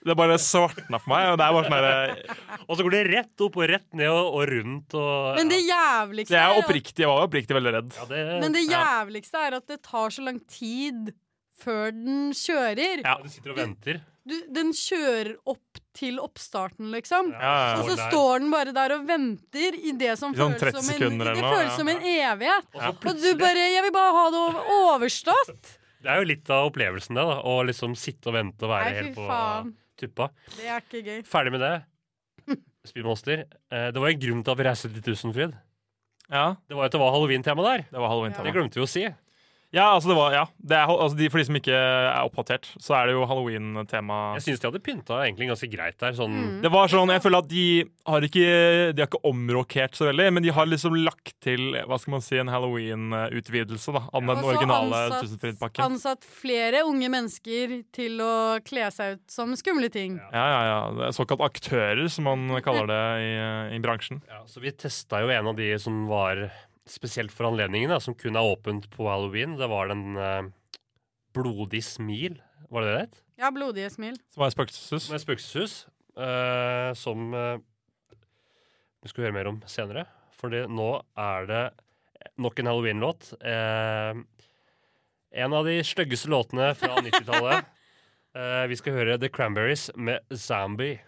[0.07, 1.29] det bare svartna for meg.
[1.33, 2.61] Og det er bare sånn der...
[2.67, 5.63] Og så går det rett opp og rett ned og, og rundt og Men det
[5.63, 7.95] jævligste Jeg er er oppriktig, jeg var oppriktig veldig redd.
[8.03, 8.83] Ja, det, men det Ja.
[9.01, 11.15] jævligste er at det tar så lang tid
[11.63, 13.01] før den kjører.
[13.07, 13.17] Ja.
[13.23, 13.99] Du sitter og venter.
[14.03, 17.31] Du, den kjører opp til oppstarten, liksom.
[17.33, 20.57] Ja, ja, Og så står den bare der og venter i det som I sånn
[20.59, 21.77] føles som en, det noe, føles ja.
[21.79, 22.69] som en evighet.
[22.75, 24.45] Og Og du bare 'Jeg vil bare ha det
[24.83, 25.77] overstått'.
[26.03, 27.25] Det er jo litt av opplevelsen, det.
[27.25, 29.75] da Å liksom sitte og vente og være Nei, helt på faen.
[29.97, 30.31] tuppa.
[30.57, 31.23] Det er ikke gøy.
[31.27, 31.85] Ferdig med det.
[32.87, 33.47] Spillmonster.
[33.73, 35.55] Eh, det var en grunn til at vi reiste til Tusenfryd.
[36.31, 37.79] Ja, Det var jo at det var halloween-tema der.
[37.91, 38.33] det var halloween.
[38.33, 39.07] Det glemte vi å si.
[39.75, 40.45] Ja, altså det var, ja.
[40.63, 44.35] Det er, altså de, for de som ikke er oppdatert, så er det jo halloween-tema.
[44.39, 46.13] Jeg syns de hadde pynta egentlig ganske greit der.
[46.17, 46.61] Sånn, Mm.
[46.63, 47.65] Det var sånn, Jeg føler at de
[48.07, 48.47] har ikke
[48.95, 52.23] De har ikke omrokert så veldig, men de har liksom lagt til hva skal man
[52.25, 55.85] si, en halloween-utvidelse da av den originale Tusenfryd-pakken.
[55.87, 58.33] Ansatt flere unge mennesker til å
[58.67, 60.19] kle seg ut som skumle ting.
[60.33, 60.79] Ja, ja, ja.
[60.97, 63.33] Det er såkalt aktører, som man kaller det i,
[63.77, 64.23] i bransjen.
[64.29, 66.47] ja, så vi testa jo en av de som var
[66.87, 69.57] spesielt for anledningen, da, som kun er åpent på halloween.
[69.59, 70.49] Det var den eh,
[71.37, 72.39] Blodig smil.
[72.73, 73.17] Var det det het?
[73.37, 74.15] Ja, blodige smil.
[74.33, 75.11] Som var spøkelseshus.
[75.13, 75.75] Med spøkelseshus.
[76.17, 77.59] eh, som eh,
[79.05, 80.07] vi skal høre mer om senere.
[80.37, 80.87] For nå
[81.21, 81.65] er det
[82.41, 83.35] nok en halloween-låt.
[83.45, 84.23] Eh,
[85.37, 87.69] en av de styggeste låtene fra 90-tallet.
[88.37, 90.99] Eh, vi skal høre The Cranberries med 'Zombie'.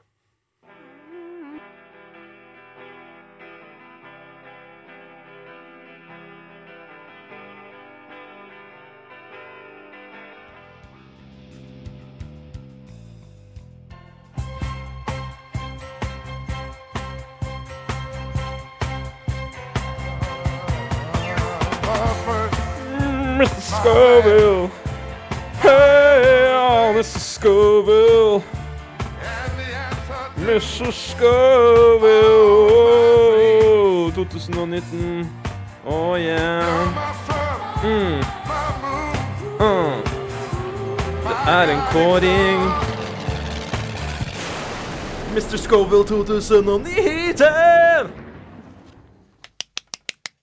[23.89, 24.71] Scoville.
[25.63, 27.23] Hey, oh, Mrs.
[27.35, 28.43] Scoville.
[30.37, 30.93] Mrs.
[30.93, 32.03] Scoville.
[33.65, 35.31] Oh, 2019.
[35.87, 36.89] Oh yeah.
[37.83, 38.21] Mm.
[39.59, 40.03] Mm.
[41.25, 42.61] Det er en kåring.
[45.33, 45.57] Mr.
[45.57, 47.47] Scoville 2019.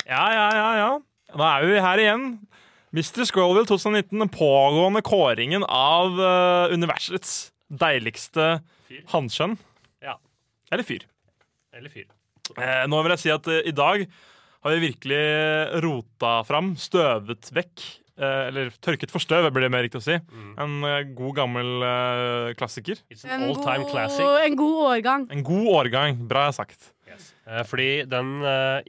[0.05, 0.99] Ja, ja, ja, ja.
[1.37, 2.44] Da er vi her igjen.
[2.95, 3.25] Mr.
[3.27, 8.59] Scrollville 2019, den pågående kåringen av uh, universets deiligste
[9.11, 9.57] hannkjønn.
[10.05, 10.15] Ja.
[10.71, 11.03] Eller fyr.
[11.75, 12.07] Eller fyr.
[12.61, 14.05] Eh, nå vil jeg si at eh, i dag
[14.65, 15.21] har vi virkelig
[15.83, 17.83] rota fram, støvet vekk
[18.21, 20.17] eh, Eller tørket for støv, blir det mer riktig å si.
[20.21, 20.51] Mm.
[20.61, 23.01] En eh, god, gammel eh, klassiker.
[23.09, 24.29] It's an En all time god, classic.
[24.45, 25.25] en god årgang.
[25.33, 26.21] En god årgang.
[26.29, 26.91] Bra sagt.
[27.09, 28.37] Eh, Fordi den,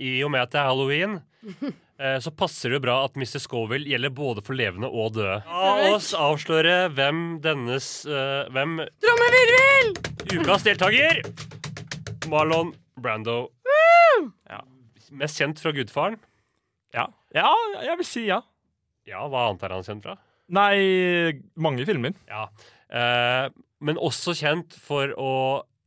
[0.01, 1.19] i og med at det er halloween,
[2.21, 3.41] så passer det jo bra at Mr.
[3.41, 5.39] Scoville gjelder både for levende og døde.
[5.49, 9.95] La oss avsløre hvem dennes uh, Hvem Trommevirvel!
[10.37, 11.23] ukas deltaker
[12.29, 13.47] Marlon Brando.
[14.51, 14.61] Ja.
[15.17, 16.19] Mest kjent fra Gudfaren.
[16.97, 17.07] Ja.
[17.37, 17.49] ja,
[17.85, 18.41] jeg vil si ja.
[19.07, 20.17] Ja, hva annet er han kjent fra?
[20.53, 22.17] Nei, mange filmer.
[22.29, 22.49] Ja.
[22.91, 23.49] uh,
[23.85, 25.33] men også kjent for å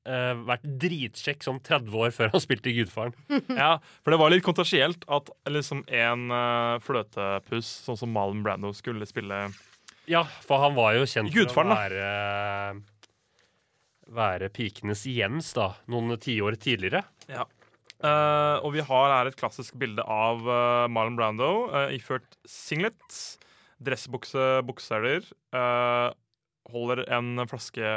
[0.07, 3.15] eh, vært dritsjekk som 30 år før han spilte i Gudfaren.
[3.59, 8.71] Ja, For det var litt kontroversielt at liksom en uh, fløtepuss, sånn som Malin Brando,
[8.77, 9.47] skulle spille
[10.09, 12.09] Ja, for han var jo kjent for å være
[14.09, 17.03] Være pikenes Jens, da, noen tiår tidligere.
[17.29, 17.43] Ja.
[17.99, 23.19] Uh, og vi har her et klassisk bilde av uh, Marlon Brando uh, iført singlet,
[23.83, 25.27] dressbukse, bukseseler.
[26.71, 27.93] Holder en flaske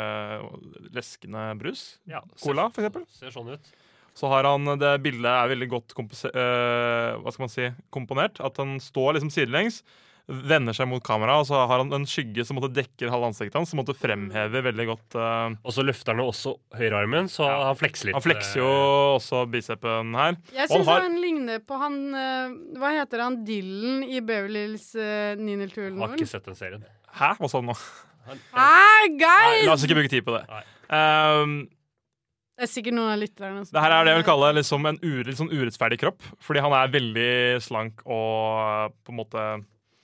[0.94, 1.98] leskende brus.
[2.08, 3.06] Ja, Cola, for eksempel.
[3.12, 3.72] Ser sånn ut.
[4.14, 8.40] Så har han, Det bildet er veldig godt kompose- eh, hva skal man si, komponert.
[8.44, 9.82] At han står liksom sidelengs,
[10.28, 13.54] vender seg mot kamera, og så har han en skygge som måtte dekker halve ansiktet
[13.58, 17.56] hans, som måtte fremheve veldig godt eh, Og så løfter han også høyrearmen, så Ja.
[17.72, 18.14] han flekser litt.
[18.14, 20.37] Han flekser jo eh, også bicepen her.
[20.52, 23.44] Jeg syns han han ligner på han eh, Hva heter han?
[23.44, 26.85] Dylan i Beverly Hills uh, Har ikke sett den serien.
[27.12, 27.35] Hæ?
[27.40, 27.74] Hva sa du nå?
[28.26, 30.42] Hei, Nei, la oss ikke bruke tid på det.
[30.92, 31.54] Um,
[32.58, 34.87] Det er sikkert noen av lytterne som det her er det jeg vil kalle liksom
[34.87, 36.22] en ure, litt sånn urettferdig kropp.
[36.44, 37.30] Fordi han er veldig
[37.64, 39.46] slank og på en måte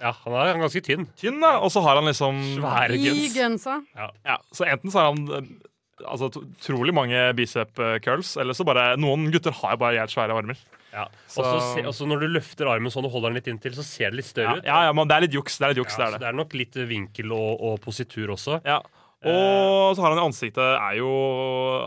[0.01, 1.07] Ja, han er ganske tynn.
[1.21, 1.41] tynn.
[1.43, 3.35] da Og så har han liksom Svære I gens.
[3.37, 3.79] gensa.
[4.25, 8.65] Ja, Så enten så har han eh, altså, utrolig mange bicep eh, curls, eller så
[8.67, 10.57] bare Noen gutter har bare jævlig svære armer.
[10.99, 11.07] Ja.
[11.31, 11.47] Så-
[11.87, 14.19] Og så når du løfter armen sånn og holder den litt inntil, så ser det
[14.25, 14.65] litt Ja, større ut.
[14.67, 15.59] ja, ja, men det er litt juks.
[15.59, 16.21] Det er litt juks, Ja, det er det.
[16.27, 18.61] det er nok litt vinkel og, og positur også.
[18.67, 18.81] Ja.
[19.19, 21.09] Og så har han i ansiktet er jo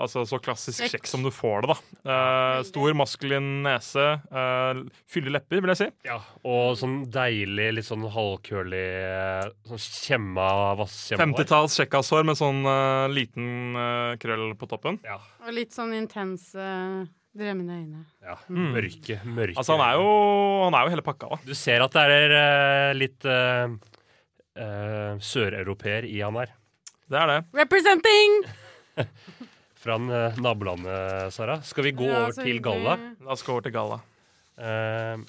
[0.03, 1.05] altså, så klassisk Kjekk.
[1.07, 2.11] som du får det, da.
[2.11, 4.03] Eh, stor, maskulin nese.
[4.27, 5.87] Eh, Fyldige lepper, vil jeg si.
[6.09, 8.83] Ja, Og sånn deilig, litt sånn halvkølig
[9.65, 11.23] Sånn skjemma vasskjemma.
[11.23, 14.99] 50-talls kjekkashår med sånn uh, liten uh, krøll på toppen.
[15.07, 18.01] Ja, Og litt sånn intense, drømmende øyne.
[18.25, 18.35] ja.
[18.51, 19.57] Mørke, mørke.
[19.57, 20.07] Altså, han er jo,
[20.65, 21.37] han er jo hele pakka, da.
[21.47, 26.51] Du ser at det er eh, litt uh, søreuropeer i han her.
[27.11, 27.39] Det er det.
[27.61, 28.37] Representing!
[29.81, 31.59] Fra uh, nabolandet, Sara.
[31.65, 32.65] Skal vi gå Ja, over så til hyggelig.
[32.67, 32.97] Galla?
[33.25, 33.97] La oss gå over til galla.
[34.61, 35.23] Eh,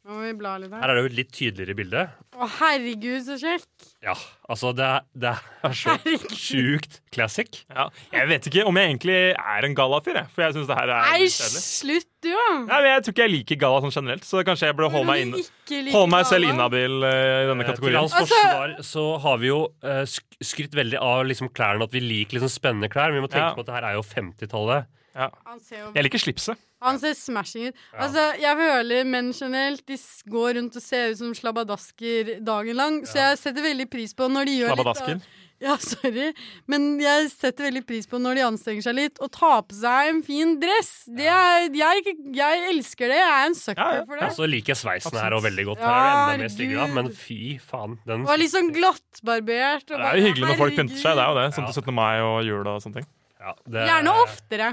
[0.00, 0.90] Nå må vi bla litt her her.
[0.90, 2.02] er det jo et litt tydeligere bilde.
[2.40, 3.66] Å, herregud, så kjekk!
[4.00, 4.14] Ja,
[4.48, 6.30] altså det er, det er så Herregud.
[6.40, 7.58] sjukt classic.
[7.68, 7.84] Ja,
[8.14, 10.30] jeg vet ikke om jeg egentlig er en gallafyr, jeg.
[10.32, 11.62] For jeg syns det her er Nei, litt kjedelig.
[11.66, 12.46] slutt, du, da!
[12.70, 15.10] Nei, men Jeg tror ikke jeg liker galla sånn generelt, så kanskje jeg burde holde
[15.10, 16.54] meg, inn, Ikke holde meg selv galla.
[16.56, 18.00] inhabil eh, i denne Eh, Til kategorien.
[18.00, 21.92] hans Altså- forsvar så har vi jo eh, sk skrytt veldig av liksom klærne, at
[21.92, 23.12] vi liker liksom spennende klær.
[23.12, 23.54] Men vi må tenke Ja.
[23.54, 24.86] på at det her er jo 50-tallet.
[25.14, 26.56] Han ser jo Jeg liker slipset.
[26.80, 27.76] Han ser smashing ut.
[27.92, 29.96] Altså, jeg føler menn generelt De
[30.32, 33.02] går rundt og ser ut som slabadasker dagen lang.
[33.04, 35.14] Så jeg setter veldig pris på når de gjør Slabadasker.
[35.18, 36.30] litt av- Ja, sorry.
[36.72, 40.08] Men jeg setter veldig pris på når de anstrenger seg litt og tar på seg
[40.08, 41.04] en fin dress.
[41.04, 43.18] Det er, jeg, jeg elsker det.
[43.20, 44.30] Jeg er en sucker Ja, ja, for det.
[44.38, 45.82] så liker jeg sveisen her og veldig godt.
[45.84, 47.98] Ja, Her er enda mer stygge, men fy faen.
[48.08, 49.84] Den var litt sånn glattbarbert.
[49.90, 51.12] Det er jo hyggelig når folk pynter seg.
[51.18, 51.44] Det er jo det.
[51.44, 51.56] Ja.
[51.60, 51.94] Sånn til 17.
[52.00, 53.06] mai og jul og sånne ting.
[53.40, 54.70] ja, det, Gjerne oftere.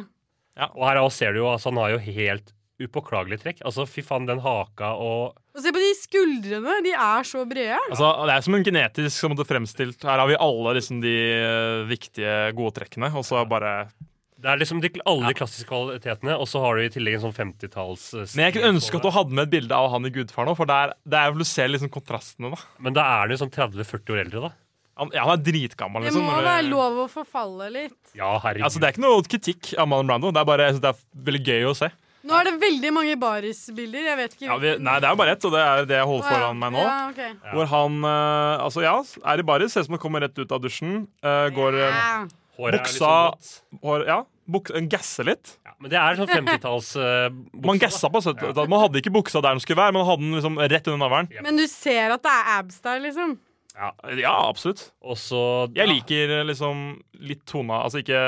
[0.73, 3.61] Og her også ser du jo altså, han har jo helt upåklagelig trekk.
[3.65, 6.75] Altså, fy faen, den haka og Og se på de skuldrene.
[6.85, 7.79] De er så brede.
[7.89, 10.03] Altså, det er som en genetisk som måtte fremstilt.
[10.05, 13.89] Her har vi alle liksom de eh, viktige, gode trekkene, og så bare
[14.37, 17.25] Det er liksom de, alle de klassiske kvalitetene, og så har du i tillegg en
[17.25, 20.05] sånn 50-talls eh, Men jeg kunne ønske at du hadde med et bilde av han
[20.05, 22.61] i Gudfar nå, for der, det er jo du ser liksom kontrastene, da.
[22.77, 24.53] Men da er du sånn 30-40 år eldre, da.
[24.97, 26.25] Han, ja, han er dritgammel, Det liksom.
[26.25, 27.97] må være det- lov å forfalle litt.
[28.17, 28.63] Ja, herregud.
[28.65, 30.31] Altså, det er ikke noe kritikk av Marlon Brando.
[30.31, 31.91] Det er bare det er veldig gøy å se.
[32.27, 34.07] Nå er det veldig mange barisbilder.
[34.09, 35.99] Jeg vet ikke Ja, vi, nei, det er jo bare ett, og det er det
[36.01, 36.81] jeg holder foran meg nå.
[36.83, 37.29] Ja, okay.
[37.43, 37.51] Ja.
[37.53, 38.95] Hvor han uh, altså ja,
[39.31, 41.07] er i baris, ser ut som han kommer rett ut av dusjen.
[41.23, 42.25] Uh, går eh, Ja.
[42.57, 45.57] Håret er buksa- liksom hår, Ja, buk, gasser litt.
[45.63, 49.43] Ja, men det er sånn 50-talls uh, Man gassa på 70 Man hadde ikke buksa
[49.45, 51.29] der den skulle være, men han hadde den liksom rett under navlen.
[51.45, 53.37] Men du ser at det er abs der, liksom.
[53.77, 53.91] Ja.
[54.17, 54.87] Ja, absolutt.
[55.05, 55.39] Også,
[55.77, 56.79] Jeg liker eh, liksom
[57.21, 58.21] litt tona Altså ikke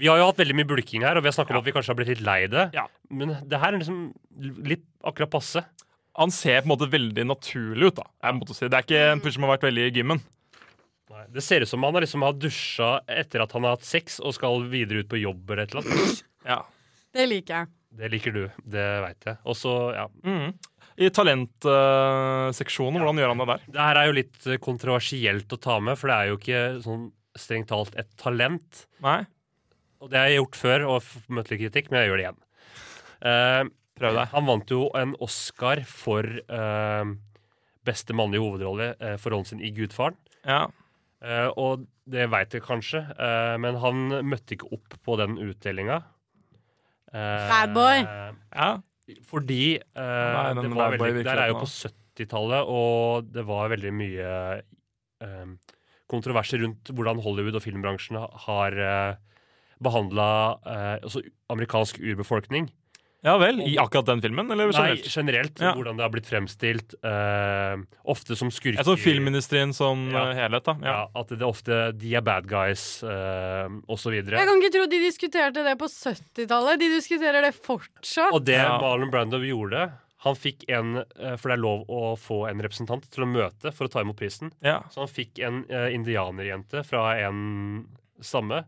[0.00, 1.74] Vi har jo hatt veldig mye bulking her, og vi har snakket om at vi
[1.76, 2.66] kanskje har blitt litt lei det.
[2.76, 2.84] Ja.
[3.08, 4.00] Men det her er liksom
[4.66, 5.62] litt akkurat passe.
[6.18, 8.04] Han ser på en måte veldig naturlig ut, da.
[8.26, 8.68] Jeg måtte si.
[8.68, 10.20] Det er ikke en fyr som har vært veldig i gymmen.
[11.14, 13.86] Nei, det ser ut som han har liksom har dusja etter at han har hatt
[13.86, 16.22] sex og skal videre ut på jobb eller et eller annet.
[16.46, 16.60] Ja.
[17.16, 17.72] Det liker jeg.
[17.96, 19.38] Det liker du, det veit jeg.
[19.48, 20.08] Og så, ja.
[20.26, 20.50] Mm.
[20.96, 23.64] I talentseksjonen, hvordan gjør han det der?
[23.74, 26.62] Det her er jo litt eh, kontroversielt å ta med, for det er jo ikke
[26.86, 28.86] sånn strengt talt et talent.
[29.04, 29.20] Nei?
[30.00, 32.40] Og det har jeg gjort før og møtt litt kritikk, men jeg gjør det igjen.
[33.16, 33.62] Uh,
[33.96, 34.32] Prøv deg.
[34.32, 37.12] han vant jo en Oscar for uh,
[37.88, 40.16] beste mannlige hovedrolle uh, for rollen sin i Gudfaren.
[40.44, 40.66] Ja.
[41.24, 46.00] Uh, og det veit du kanskje, eh, men han møtte ikke opp på den utdelinga.
[47.10, 48.04] Eh, Bad boy.
[48.54, 48.68] ja.
[49.26, 53.92] Fordi uh, Nei, det var veldig, Der er jo på 70-tallet, og det var veldig
[53.94, 54.32] mye
[55.22, 55.56] um,
[56.10, 59.38] kontroverser rundt hvordan Hollywood og filmbransjen har uh,
[59.82, 60.26] behandla
[60.64, 61.20] altså
[61.52, 62.70] amerikansk urbefolkning.
[63.26, 63.58] Ja vel.
[63.66, 65.08] I akkurat den filmen, eller Nei, generelt?
[65.12, 65.60] generelt.
[65.60, 65.72] Ja.
[65.76, 66.94] Hvordan det har blitt fremstilt.
[67.04, 68.78] Uh, ofte som skurker.
[68.80, 70.28] Altså så filmindustrien som Ja.
[70.30, 70.76] eh, helhet, da.
[70.80, 70.94] Ja.
[70.96, 74.14] Ja, at det ofte de er bad guys, uh, osv.
[74.22, 76.78] Jeg kan ikke tro de diskuterte det på 70-tallet.
[76.80, 78.32] De diskuterer det fortsatt.
[78.32, 78.78] Og det Ja.
[78.80, 79.90] Marlon Brando gjorde
[80.24, 83.70] Han fikk en eh, For det er lov å få en representant til å møte
[83.76, 84.50] for å ta imot prisen.
[84.64, 84.80] Ja.
[84.90, 87.86] Så han fikk en uh, indianerjente fra en
[88.24, 88.64] stamme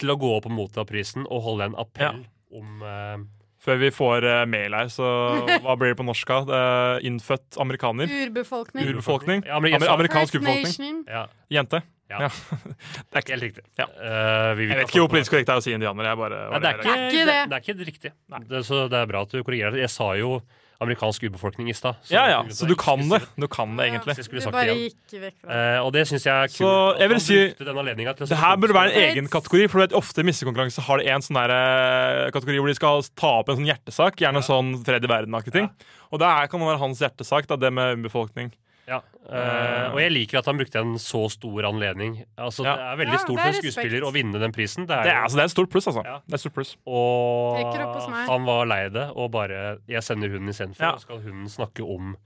[0.00, 2.24] til å gå opp og motta prisen og holde en appell
[2.56, 3.18] om eh,
[3.66, 5.08] Før vi får uh, mail her, så
[5.64, 6.32] hva blir det på norsk?
[6.36, 6.50] av?
[6.54, 8.10] Er Innfødt amerikaner?
[8.26, 8.88] Urbefolkning.
[8.92, 9.44] Urbefolkning?
[9.46, 11.04] Ja, Amer amerikansk First urbefolkning?
[11.10, 11.26] Ja.
[11.50, 11.82] Jente?
[12.10, 12.20] Ja.
[12.22, 12.28] Ja.
[13.10, 13.64] det er ikke Helt riktig.
[13.80, 13.88] Ja.
[13.90, 16.10] Uh, vi Jeg vet ikke hvor politisk korrekt det er å si indianer.
[16.12, 17.40] Jeg bare, Nei, det, er ikke, det.
[17.50, 18.12] Det, er ikke riktig.
[18.46, 19.82] Det, så det er bra at du korrigerer det.
[19.82, 20.38] Jeg sa jo
[20.80, 21.96] amerikansk urbefolkning i stad.
[22.12, 23.22] Ja, ja, så du kan det.
[23.40, 24.16] Du kan det egentlig.
[24.16, 25.60] Ja, skulle Du sagt bare gikk vekk fra det.
[25.76, 26.58] Eh, og det syns jeg er kult.
[26.60, 29.84] Så jeg vil si- den til Det her burde være en egen kategori, for du
[29.86, 33.32] vet, ofte i missekonkurranse har de en sånn der, eh, kategori hvor de skal ta
[33.40, 35.70] opp en sånn hjertesak, gjerne sånn tredje verden-aktig ting.
[36.12, 38.52] Og det kan være hans hjertesak, da, det med urbefolkning.
[38.86, 42.20] Ja, Uh, og jeg liker at han brukte en så stor anledning.
[42.38, 42.76] Altså, Ja.
[42.76, 44.86] Det er veldig Ja, stort er for en skuespiller å vinne den prisen.
[44.86, 46.04] Det er, Det er, altså, det er et stort pluss, altså.
[46.06, 46.20] Ja.
[46.22, 46.76] Det er et stort pluss.
[46.86, 50.92] og han var lei det, og bare 'jeg sender hunden istedenfor', Ja.
[50.92, 52.16] og skal hunden snakke om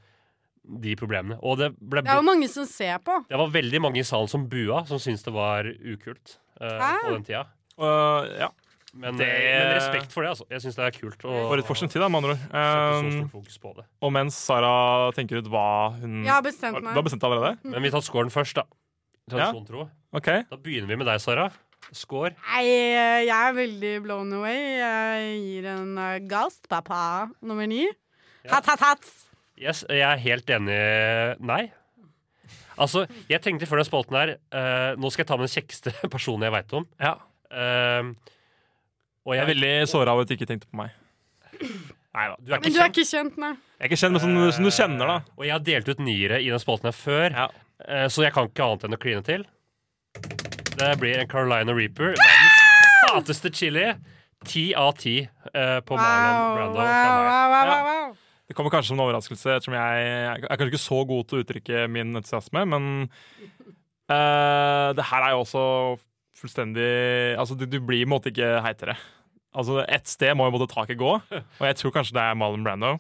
[0.83, 1.39] de problemene.
[1.43, 3.25] Og det ble Det er jo mange som ser på.
[3.29, 7.15] Det var veldig mange i salen som bua, som syntes det var ukult uh, på
[7.15, 7.47] den tida.
[7.79, 8.49] Uh, ja.
[8.95, 10.47] Men, Det- eh, men respekt for det, altså.
[10.51, 11.19] Jeg syns det er kult.
[11.23, 13.05] å For et for til, da, med andre ord.
[13.05, 13.85] Um, stort fokus på det.
[14.03, 17.57] og mens Sara tenker ut hva hun Jeg har bestemt Du har bestemt allerede?
[17.59, 17.71] allerede?
[17.71, 18.63] Men vi tar scoren først, da.
[19.31, 19.89] Tradisjon tro.
[20.13, 20.43] Okay.
[20.51, 21.51] Da begynner vi med deg, Sara.
[21.93, 22.35] Score.
[22.53, 24.77] Nei, jeg er veldig blown away.
[24.79, 25.95] Jeg gir en
[26.29, 27.87] gast, pappa, Papa nummer ni.
[28.45, 28.57] Ja.
[28.57, 29.11] Hatt, hatt, hatt.
[29.61, 31.41] Yes, jeg er helt enig.
[31.41, 31.71] Nei.
[32.81, 35.93] Altså, jeg tenkte før den spalten her uh, Nå skal jeg ta med den kjekkeste
[36.15, 36.87] personen jeg veit om.
[37.01, 37.15] Ja.
[37.51, 38.13] Eh,
[39.27, 40.91] og Jeg er veldig såra av at du ikke tenkte på meg.
[41.61, 42.37] Nei da.
[42.41, 42.97] du er Men du er kjent.
[42.97, 43.51] ikke kjent, nei.
[43.79, 45.19] Jeg er ikke kjent, men som, som du kjenner, da.
[45.39, 47.49] Og jeg har delt ut niere i den spalten her før, Ja.
[47.87, 49.45] eh, så jeg kan ikke annet enn å kline til.
[50.81, 52.17] Det blir en Carolina Reaper.
[52.17, 52.65] Verdens
[53.11, 53.85] fateste chili.
[54.49, 57.07] Ti av ti eh, på Marlon Wow, Brando wow, meg.
[57.29, 57.81] wow, wow, Ja.
[57.85, 58.17] wow.
[58.51, 61.39] Det kommer kanskje som en overraskelse, ettersom jeg, jeg er kanskje ikke så god til
[61.39, 62.87] å uttrykke min entusiasme, men
[64.11, 65.63] eh, det her er jo også
[66.41, 66.89] fullstendig
[67.41, 68.97] Altså, du, du blir på en måte ikke heitere.
[69.57, 71.13] Altså, ett sted må jo både taket gå,
[71.61, 72.97] og jeg tror kanskje det er Marlon Brando.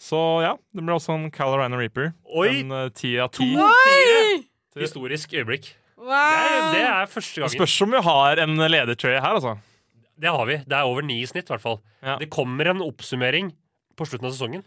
[0.00, 2.10] Så ja, det blir også en Carolina Reaper.
[2.34, 2.48] Oi!
[2.64, 3.52] En eh, ti av ti.
[4.74, 5.70] Historisk øyeblikk.
[6.00, 6.10] Wow.
[6.10, 7.54] Det er, det er første Det gangen.
[7.54, 9.54] spørs om vi har en ledertrøye her, altså.
[10.20, 10.56] Det har vi.
[10.66, 11.78] Det er over ni i snitt, i hvert fall.
[12.02, 12.16] Ja.
[12.20, 13.52] Det kommer en oppsummering
[13.96, 14.64] på slutten av sesongen.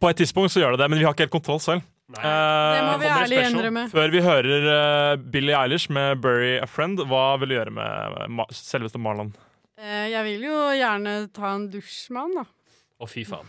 [0.00, 1.84] På et tidspunkt så gjør det det, men vi har ikke helt kontroll selv.
[2.10, 2.22] Nei.
[2.26, 3.84] Det må Eh, vi ærlig innrømme.
[3.92, 8.28] Før vi hører uh, Billie Eilish med 'Bury a Friend', hva vil du gjøre med
[8.34, 9.30] Ma selveste Marlon?
[9.78, 12.44] Uh, Jeg vil jo gjerne ta en dusj med han, da.
[13.00, 13.46] Å, fy faen.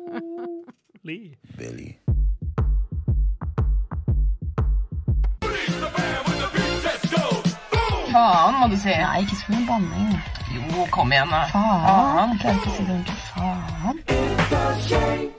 [1.06, 1.36] Lee.
[1.58, 1.92] Billy.
[8.12, 8.88] Faen, må du si.
[8.90, 10.14] Nei, ikke så mye banning.
[10.54, 11.42] Jo, kom igjen, da.
[11.52, 12.38] Faen.
[12.42, 12.56] Faen.
[12.58, 13.18] ikke å si det ordentlig.
[14.88, 15.30] Faen.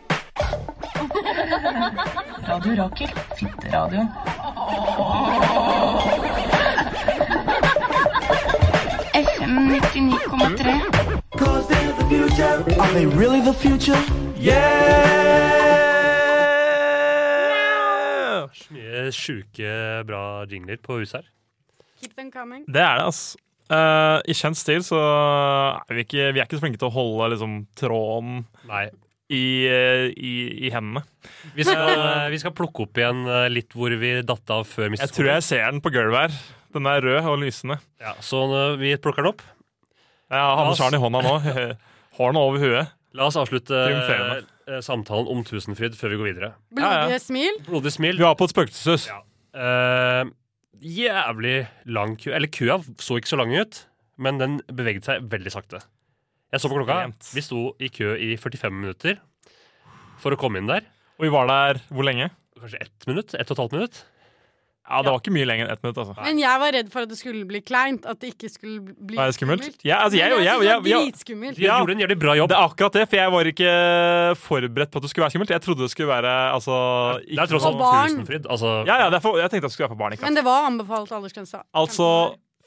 [1.52, 3.10] Radio Rakel.
[3.36, 4.08] Fitteradioen.
[9.14, 11.22] FM 99,3.
[12.80, 14.00] Are they really the future?
[18.52, 21.30] Så mye sjuke, bra jingler på huset her.
[22.02, 22.64] Keep them coming.
[22.68, 23.38] Det er det, altså.
[23.72, 26.96] Uh, I kjent stil så er vi ikke, vi er ikke så flinke til å
[26.96, 28.90] holde liksom, tråden Nei.
[29.32, 30.34] I, eh, i,
[30.68, 31.04] i hendene.
[31.56, 35.14] Vi skal, vi skal plukke opp igjen eh, litt hvor vi datt av før Jeg
[35.16, 36.40] tror jeg ser den på gulvet her.
[36.76, 37.80] Den er rød og lysende.
[38.00, 38.44] Ja, så
[38.80, 39.42] vi plukker den opp.
[40.32, 41.36] Jeg har La oss- den i hånda nå.
[42.18, 42.92] Har den over huet.
[43.16, 46.50] La oss avslutte eh, samtalen om Tusenfryd før vi går videre.
[46.72, 47.20] Blodige Ja, ja.
[47.24, 47.58] smil.
[47.68, 48.20] Blodig smil.
[48.20, 49.08] Vi var på et spøkelseshus.
[49.12, 49.20] Ja.
[49.52, 50.30] Uh,
[50.80, 51.58] jævlig
[51.92, 52.32] lang kø.
[52.36, 53.82] Eller køa så ikke så lang ut,
[54.22, 55.82] men den beveget seg veldig sakte.
[56.52, 57.00] Jeg så på klokka.
[57.32, 59.20] Vi sto i kø i 45 minutter
[60.22, 60.84] for å komme inn der.
[61.20, 62.32] Og vi var der hvor lenge?
[62.60, 63.34] Kanskje ett minutt?
[63.34, 64.02] Ett og et halvt minutt?
[64.92, 66.00] Ja, det var ikke mye lenger enn ett minutt.
[66.02, 66.16] altså.
[66.20, 68.04] Men jeg var redd for at det skulle bli kleint.
[68.10, 69.68] At det ikke skulle bli Var det skummelt?
[69.88, 71.60] Ja, altså, jeg, jeg, jeg, jeg, dritskummelt.
[71.60, 72.52] De gjorde en jævlig bra jobb.
[72.52, 73.76] Det er akkurat det, for jeg var ikke
[74.42, 75.54] forberedt på at det skulle være skummelt.
[75.56, 76.76] Jeg trodde det skulle være altså,
[77.24, 78.18] Det er tross alt For barn.
[78.18, 78.52] Tusenfryd.
[78.58, 80.18] Altså, Ja, ja, det er jeg tenkte at det skulle være for barn.
[80.18, 81.64] ikke Men det var anbefalt aldersgrense.
[81.72, 82.12] Altså,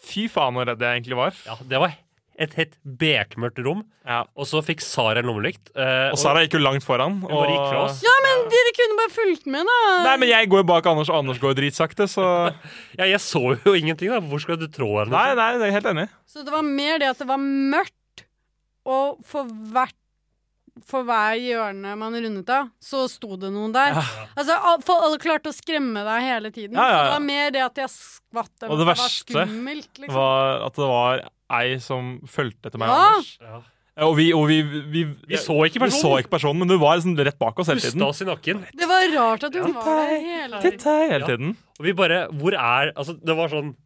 [0.07, 1.37] fy faen så redd jeg egentlig var.
[1.45, 1.93] ja, det var
[2.39, 3.85] et helt bekmørkt rom.
[4.05, 4.25] Ja.
[4.37, 5.71] Og så fikk Sara en lommelykt.
[5.77, 7.21] eh, Og Sara gikk jo langt foran.
[7.23, 8.03] Hun bare gikk fra oss.
[8.03, 9.79] Ja, men dere kunne bare fulgt med, da.
[10.09, 12.25] Nei, men jeg går jo bak Anders, og Anders går dritsakte, så
[12.99, 14.11] Ja, jeg så jo ingenting.
[14.11, 15.15] da Hvor skal du trå henne?
[15.15, 16.09] Nei, nei, jeg er helt enig.
[16.27, 18.25] Så det var mer det at det var mørkt,
[18.85, 19.95] og for hvert
[20.91, 23.95] for hver hjørne man rundet av, så sto det noen der.
[24.35, 24.57] Altså,
[24.91, 26.75] Alle klarte å skremme deg hele tiden.
[26.75, 29.47] Ja, ja, Så det var mer det at jeg skvatt Og det verste det var
[29.47, 29.91] skummelt.
[30.03, 30.17] Liksom.
[30.19, 33.07] var at det var ei som fulgte etter meg og Ja.
[33.15, 33.39] Anders.
[33.41, 33.63] Ja.
[33.97, 36.03] Ja, Og vi, og vi, vi, Vi så ikke vi personen.
[36.03, 38.03] så ikke personen, men du var liksom rett bak oss hele Pusta tiden.
[38.09, 38.65] oss i nakken.
[38.75, 40.99] Det var rart at du var der hele Titt tiden.
[40.99, 41.27] her hele Ja.
[41.27, 41.57] tiden.
[41.79, 43.77] Og vi bare Hvor er Altså, det var sånn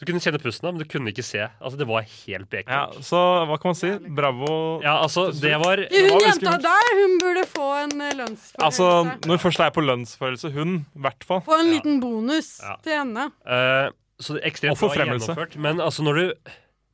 [0.00, 1.38] Du kunne kjenne pusten, men du kunne ikke se.
[1.60, 3.90] Altså, Det var helt Ja, så hva kan man si?
[4.14, 4.80] Bravo.
[4.82, 8.62] Ja, altså, det var Hun var ganske jenta der, hun burde få en eh, lønnsforhøyelse.
[8.62, 11.40] Altså, når hun først er på lønnsforhøyelse, hun, i hvert fall.
[11.42, 12.74] få en liten bonus Ja.
[12.82, 13.26] til henne.
[13.46, 15.26] Uh, Så det er ekstremt Og forfremmelse.
[15.34, 15.56] gjennomført.
[15.56, 16.32] Men altså, når du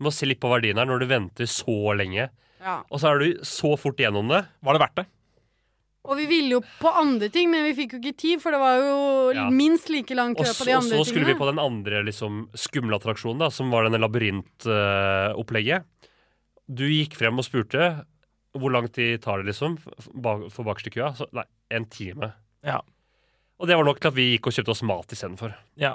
[0.04, 2.28] må se litt på verdien her, når du venter så lenge,
[2.64, 2.78] Ja.
[2.90, 5.06] og så er du så fort gjennom det Var det verdt det?
[6.04, 8.60] Og vi ville jo på andre ting, men vi fikk jo ikke tid, for det
[8.60, 8.98] var jo
[9.32, 9.48] Ja.
[9.50, 10.98] minst like lang kø på de andre tingene.
[11.00, 15.84] og så skulle vi på den andre liksom, skumle attraksjonen, da, som var denne labyrintopplegget.
[16.72, 18.04] Du gikk frem og spurte
[18.54, 21.10] hvor lang tid tar det liksom for bakerste køa.
[21.16, 21.44] Så, nei,
[21.74, 22.32] en time.
[22.64, 22.80] Ja.
[23.58, 25.54] Og det var nok til at vi gikk og kjøpte oss mat istedenfor.
[25.80, 25.94] Ja.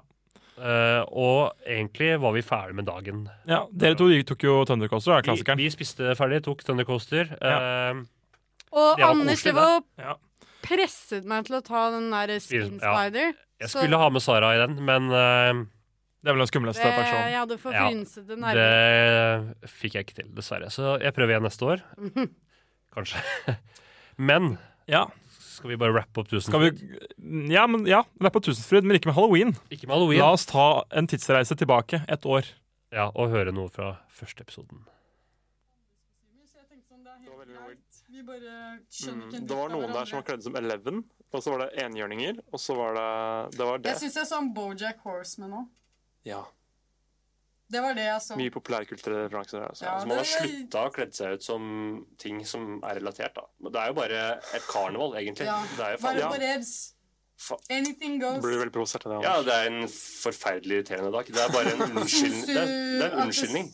[0.59, 3.21] Uh, og egentlig var vi ferdig med dagen.
[3.47, 3.61] ja.
[3.71, 5.57] Dere to tok jo Thundercoaster, Coaster Vi, klassikeren.
[5.63, 7.31] vi spiste ferdig, tok Thundercoaster.
[7.39, 8.03] Uh,
[8.75, 9.43] Og Anders
[9.97, 10.15] Ja.
[10.61, 12.91] presset meg til å ta den der Spin Ja.
[12.93, 13.33] Spider.
[13.59, 15.65] jeg Så- skulle ha med Sara i den, men uh,
[16.21, 17.31] Det er vel den skumleste personen attraksjonen.
[17.31, 17.85] jeg hadde Ja,
[18.35, 19.53] nerver.
[19.63, 20.67] det fikk jeg ikke til, dessverre.
[20.69, 21.81] Så jeg prøver igjen neste år.
[22.95, 23.21] Kanskje.
[24.17, 24.57] Men
[24.87, 25.05] Ja.
[25.59, 26.47] Skal vi bare rappe opp tusen?
[26.49, 29.51] Skal vi Ja, men ja, rappe på Tusenfryd, men ikke med halloween.
[29.69, 30.21] Ikke med halloween.
[30.23, 32.47] La oss ta en tidsreise tilbake et år.
[32.95, 34.85] Ja, og høre noe fra første episoden.
[38.09, 41.03] Vi bare skjønner ikke en Mm, Det var noen der som var kledd som Eleven,
[41.31, 43.91] og så var det enhjørninger, og så var det Det var det.
[43.91, 45.67] Jeg syns jeg så en Bojack Horseman òg.
[46.25, 46.41] Ja.
[47.69, 48.35] Det var det jeg så.
[48.39, 49.61] Mye populærkulturelle referanser.
[49.67, 49.83] Altså.
[49.85, 53.35] Ja, Så man har det- slutta å kledde seg ut som ting som er relatert,
[53.35, 53.43] da.
[53.69, 54.21] Det er jo bare
[54.57, 55.45] et karneval, egentlig.
[55.45, 55.59] Ja.
[55.77, 55.97] Det er jo
[57.39, 57.61] faen.
[57.71, 58.41] Anything goes.
[58.43, 59.19] Blir veldig provosert av det.
[59.23, 61.25] Ja, det er en forferdelig irriterende dag.
[61.29, 62.47] Det er bare en unnskyldning.
[62.47, 63.69] Det det er en unnskyldning.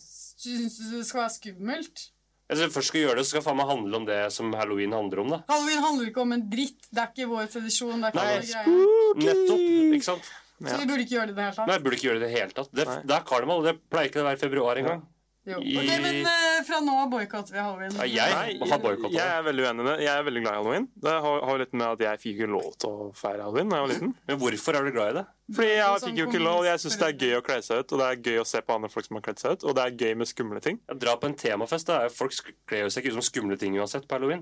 [0.45, 2.03] Syns du det skal være skummelt?
[2.45, 4.51] Altså, Hvis vi først skal gjøre det, så skal faen meg handle om det som
[4.53, 5.39] halloween handler om, da.
[5.49, 6.85] Halloween handler ikke om en dritt.
[6.93, 8.03] Det er ikke vår tradisjon.
[8.05, 9.23] Det er ikke Nei, vår greie.
[9.25, 9.63] Nettopp.
[9.97, 10.29] Ikke sant?
[10.55, 11.67] Så vi burde ikke gjøre det i det hele tatt.
[11.67, 12.71] Nei, vi burde ikke gjøre det i det hele tatt.
[12.71, 15.03] Det, det er karneval, det pleier ikke å være i februar engang.
[15.45, 15.59] Jo.
[15.61, 17.91] Ok, men eh, fra nå av boikotter vi halloween.
[17.99, 19.19] Ja, jeg Nei, har jeg det.
[19.21, 19.93] er veldig uenig i det.
[20.01, 20.87] Jeg er veldig glad i halloween.
[21.05, 23.77] Det har, har litt med at jeg fikk ikke lov til å feire halloween da
[23.77, 24.15] jeg var liten.
[24.31, 25.25] Men hvorfor er du glad i det?
[25.59, 26.65] Fordi jeg Sånn fikk jo ikke lov.
[26.65, 28.63] Jeg syns det er gøy å kle seg ut, og det er gøy å se
[28.65, 30.81] på andre folk som har kledd seg ut, og det er gøy med skumle ting.
[30.89, 31.91] Ja, Dra på en temafest.
[31.93, 32.01] da.
[32.09, 34.41] Folk sk- kler jo seg ikke ut som skumle ting uansett på halloween.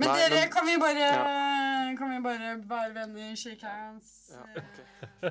[0.00, 1.10] Men Nei, dere, men- kan vi bare
[1.98, 4.30] Kan vi bare være venner, shake hands?
[4.30, 5.30] Ja,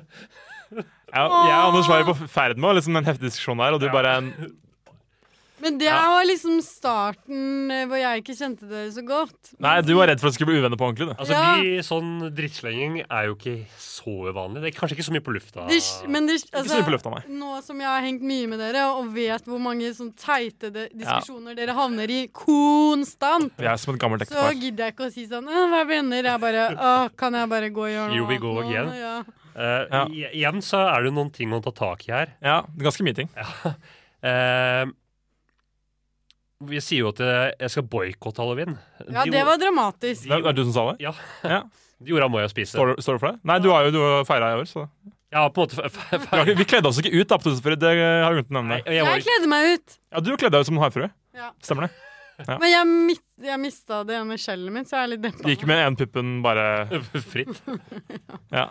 [1.14, 3.80] Ja, jeg og Anders var jo på ferd med liksom, en heftig diskusjon der, og
[3.82, 4.12] du bare
[5.62, 6.00] Men det Ja.
[6.10, 9.52] var liksom starten eh, hvor jeg ikke kjente dere så godt.
[9.60, 11.16] Nei, du var redd for at det skulle bli uvenner på ordentlig.
[11.18, 11.56] Altså, Ja.
[11.60, 14.62] vi, Sånn drittslenging er jo ikke så uvanlig.
[14.62, 15.66] Det er kanskje ikke så mye på lufta.
[15.68, 17.22] Det, men det, Ikke så mye på altså, lufta, nei.
[17.40, 20.88] nå som jeg har hengt mye med dere og vet hvor mange sånn teite de,
[20.94, 25.12] diskusjoner dere havner i konstant, Vi er som et gammelt så gidder jeg ikke å
[25.12, 26.22] si sånn Hva Vær venner.
[26.22, 29.22] Jeg bare Å, kan jeg bare gå og gjøre noe go annet nå?» Ja.
[29.56, 30.04] Eh, Ja.
[30.06, 32.28] Igjen så er det jo noen ting å ta tak i her.
[32.42, 33.28] Ja, det er ganske mye ting.
[34.22, 34.84] Eh,
[36.60, 38.76] vi sier jo at jeg jeg skal boikotte halloween.
[39.08, 40.26] ja, De det var dramatisk.
[40.28, 41.00] Det er du som sa det?
[41.06, 41.12] Ja.
[41.44, 41.62] Ja.
[42.00, 42.72] De jorda må jeg spise.
[42.72, 43.40] Står, du- står du for det?
[43.44, 44.86] Nei, du har jo du feira i år, så
[45.30, 47.78] Ja, på en måte vi, kledde oss ikke ut, da, på Tusenfryd.
[47.78, 47.98] Det har
[48.32, 48.94] jeg glemt å Nei, nevne.
[48.96, 49.98] jeg var Jeg kledde meg ut.
[50.10, 51.10] Ja, du kledde deg ut som en havfrue.
[51.36, 51.50] Ja.
[51.62, 51.90] Stemmer det?
[52.48, 52.56] Ja.
[52.56, 55.44] Men jeg, mit, jeg mista det ene skjellet mitt, så jeg er litt deppa.
[55.52, 56.64] Gikk med en puppen bare
[57.34, 57.60] fritt.
[58.56, 58.70] Ja.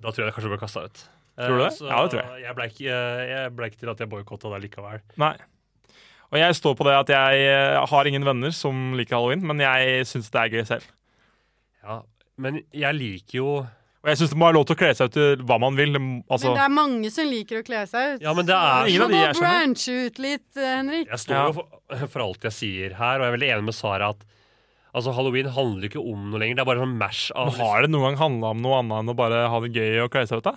[0.00, 1.04] Da tror jeg det kanskje ble kasta ut.
[1.36, 1.72] Eh, Tror du det?
[1.76, 2.42] Så Ja, det tror jeg.
[2.48, 2.96] Jeg ble ikke,
[3.34, 5.04] jeg ble ikke til at jeg boikotta det likevel.
[5.20, 5.34] Nei.
[6.32, 9.60] Og jeg står på det at jeg eh, har ingen venner som liker halloween, men
[9.62, 10.86] jeg syns det er gøy selv.
[11.84, 12.00] Ja,
[12.40, 13.48] men jeg liker jo
[14.04, 15.76] Og jeg syns det må være lov til å kle seg ut til hva man
[15.78, 15.94] vil.
[16.28, 18.24] Altså, Men det er mange som liker å kle seg ut.
[18.24, 21.08] Ja, men det er Ingen av de Du må jeg branche ut litt, eh, Henrik.
[21.08, 21.44] Jeg står Ja.
[21.46, 24.24] jo for, for alt jeg sier her, og jeg er veldig enig med Sara at
[24.94, 26.54] Altså, Halloween handler ikke om noe lenger.
[26.54, 29.00] Det er bare sånn mash av Men har det noen gang handla om noe annet
[29.02, 30.44] enn å bare ha det gøy og kle seg ut?
[30.46, 30.54] da?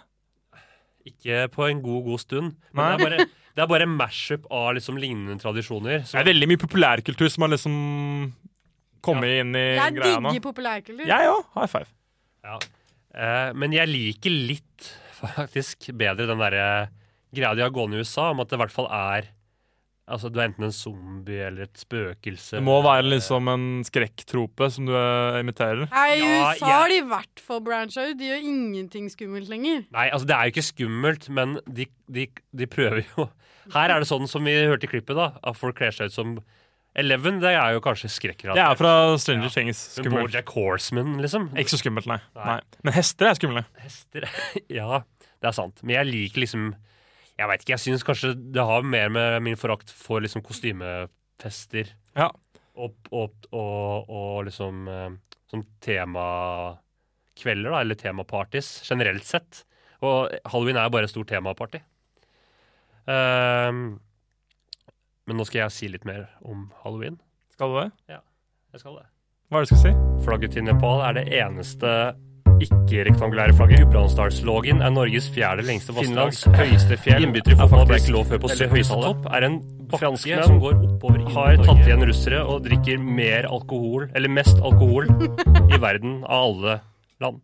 [1.07, 2.55] Ikke på en god, god stund.
[2.75, 3.27] Men det er bare,
[3.57, 6.03] det er bare en mash-up av liksom lignende tradisjoner.
[6.05, 7.77] Det er veldig mye populærkultur som har liksom
[9.05, 10.33] kommet inn i greia nå.
[10.33, 11.07] digger populærkultur.
[11.07, 11.47] Jeg òg.
[11.55, 11.89] High five.
[12.47, 12.59] Ja.
[13.17, 14.91] Eh, men jeg liker litt
[15.21, 16.67] faktisk bedre den derre
[17.33, 19.31] greia de har gående i USA, om at det i hvert fall er
[20.07, 22.55] Altså, du er enten en zombie eller et spøkelse.
[22.55, 25.83] Det må være liksom en skrekktrope som du eh, imiterer.
[25.91, 28.15] Nei, I Ja, USA har de i hvert fall brancha ut.
[28.19, 29.83] De gjør ingenting skummelt lenger.
[29.91, 33.27] Nei, altså det er jo ikke skummelt, men de, de, de prøver jo.
[33.75, 36.15] Her er det sånn som vi hørte i klippet, da, at folk kler seg ut
[36.15, 36.37] som
[36.97, 37.41] Eleven.
[37.43, 38.57] Det er jo kanskje skrekkrelatert.
[38.57, 39.81] Det er fra Stranger Things.
[39.99, 40.31] Men Skummelt.
[40.31, 41.51] Bojack Horseman, liksom.
[41.53, 42.17] Ikke så skummelt, nei.
[42.39, 42.47] Nei.
[42.55, 42.81] nei.
[42.87, 43.67] Men hester er skumle.
[43.83, 44.25] Hester
[44.79, 45.03] Ja,
[45.43, 45.83] det er sant.
[45.83, 46.71] Men jeg liker liksom
[47.37, 51.91] Jeg veit ikke, jeg syns kanskje det har mer med min forakt for liksom kostymefester
[52.17, 52.31] Ja.
[52.75, 54.87] og, og, og, og liksom
[55.47, 59.61] sånn temakvelder, da, eller temaparties, generelt sett.
[60.01, 61.79] Og halloween er jo bare et stort temaparty.
[63.07, 63.99] Um,
[65.27, 67.19] men nå skal jeg si litt mer om halloween.
[67.55, 67.87] Skal du det?
[68.17, 68.19] Ja,
[68.75, 69.05] jeg skal det.
[69.47, 69.93] Hva er det du skal si?
[70.25, 71.91] Flagget til Nepal er det eneste
[72.63, 73.83] ikke-rektangulære flagget.
[73.85, 76.31] Gudbrandsdalslågen er Norges fjerde lengste vassdrag.
[76.33, 77.25] Finlands høyeste fjell.
[77.27, 79.27] Innbyttere i faktisk lov før på 70-tallet.
[79.37, 79.57] Er en
[79.93, 85.09] franskmenn som går oppover har tatt igjen russere og drikker mer alkohol, eller mest alkohol,
[85.67, 86.77] i verden av alle
[87.23, 87.43] land.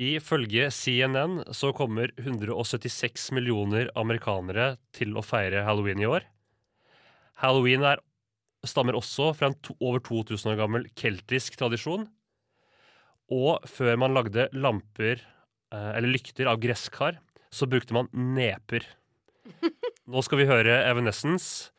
[0.00, 6.24] Ifølge CNN så kommer 176 millioner amerikanere til å feire halloween i år.
[7.42, 8.00] Halloween er,
[8.64, 12.08] stammer også fra en to, over 2000 år gammel keltisk tradisjon.
[13.30, 17.20] Og før man lagde lamper eh, eller lykter av gresskar,
[17.50, 18.86] så brukte man neper.
[20.10, 21.70] Nå skal vi høre Evanescence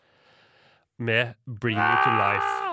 [1.02, 2.71] med 'Bring Me To Life'.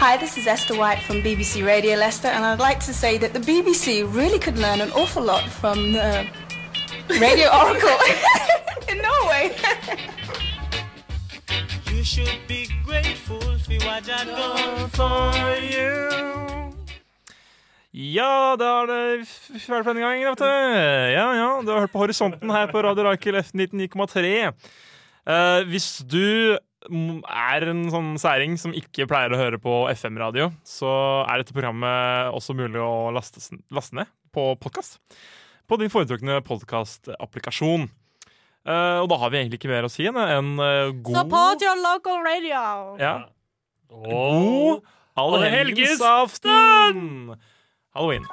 [0.00, 3.32] Hi, this is Esther White from BBC Radio Leicester, and I'd like to say that
[3.32, 6.26] the BBC really could learn an awful lot from the
[7.20, 7.98] Radio Oracle
[8.90, 9.52] in Norway.
[11.92, 16.08] You should be grateful for what I done for you.
[17.92, 20.44] Ja, da er det f- ferdig for denne gangen, vet du.
[21.12, 24.52] Ja, ja, du har hørt på Horisonten her på Radio Rakel F99,3.
[25.26, 26.56] Eh, hvis du
[26.88, 30.90] er en sånn særing som ikke pleier å høre på FM-radio, så
[31.26, 33.42] er dette programmet også mulig å laste,
[33.74, 35.00] laste ned på podkast.
[35.68, 37.88] På din foretrukne podkastapplikasjon.
[38.66, 41.62] Uh, og da har vi egentlig ikke mer å si enn en eh, god Support
[41.64, 42.64] your local radio!
[43.00, 43.14] ja.
[43.90, 47.34] Og God allhelgensaften!
[47.96, 48.28] Halloween.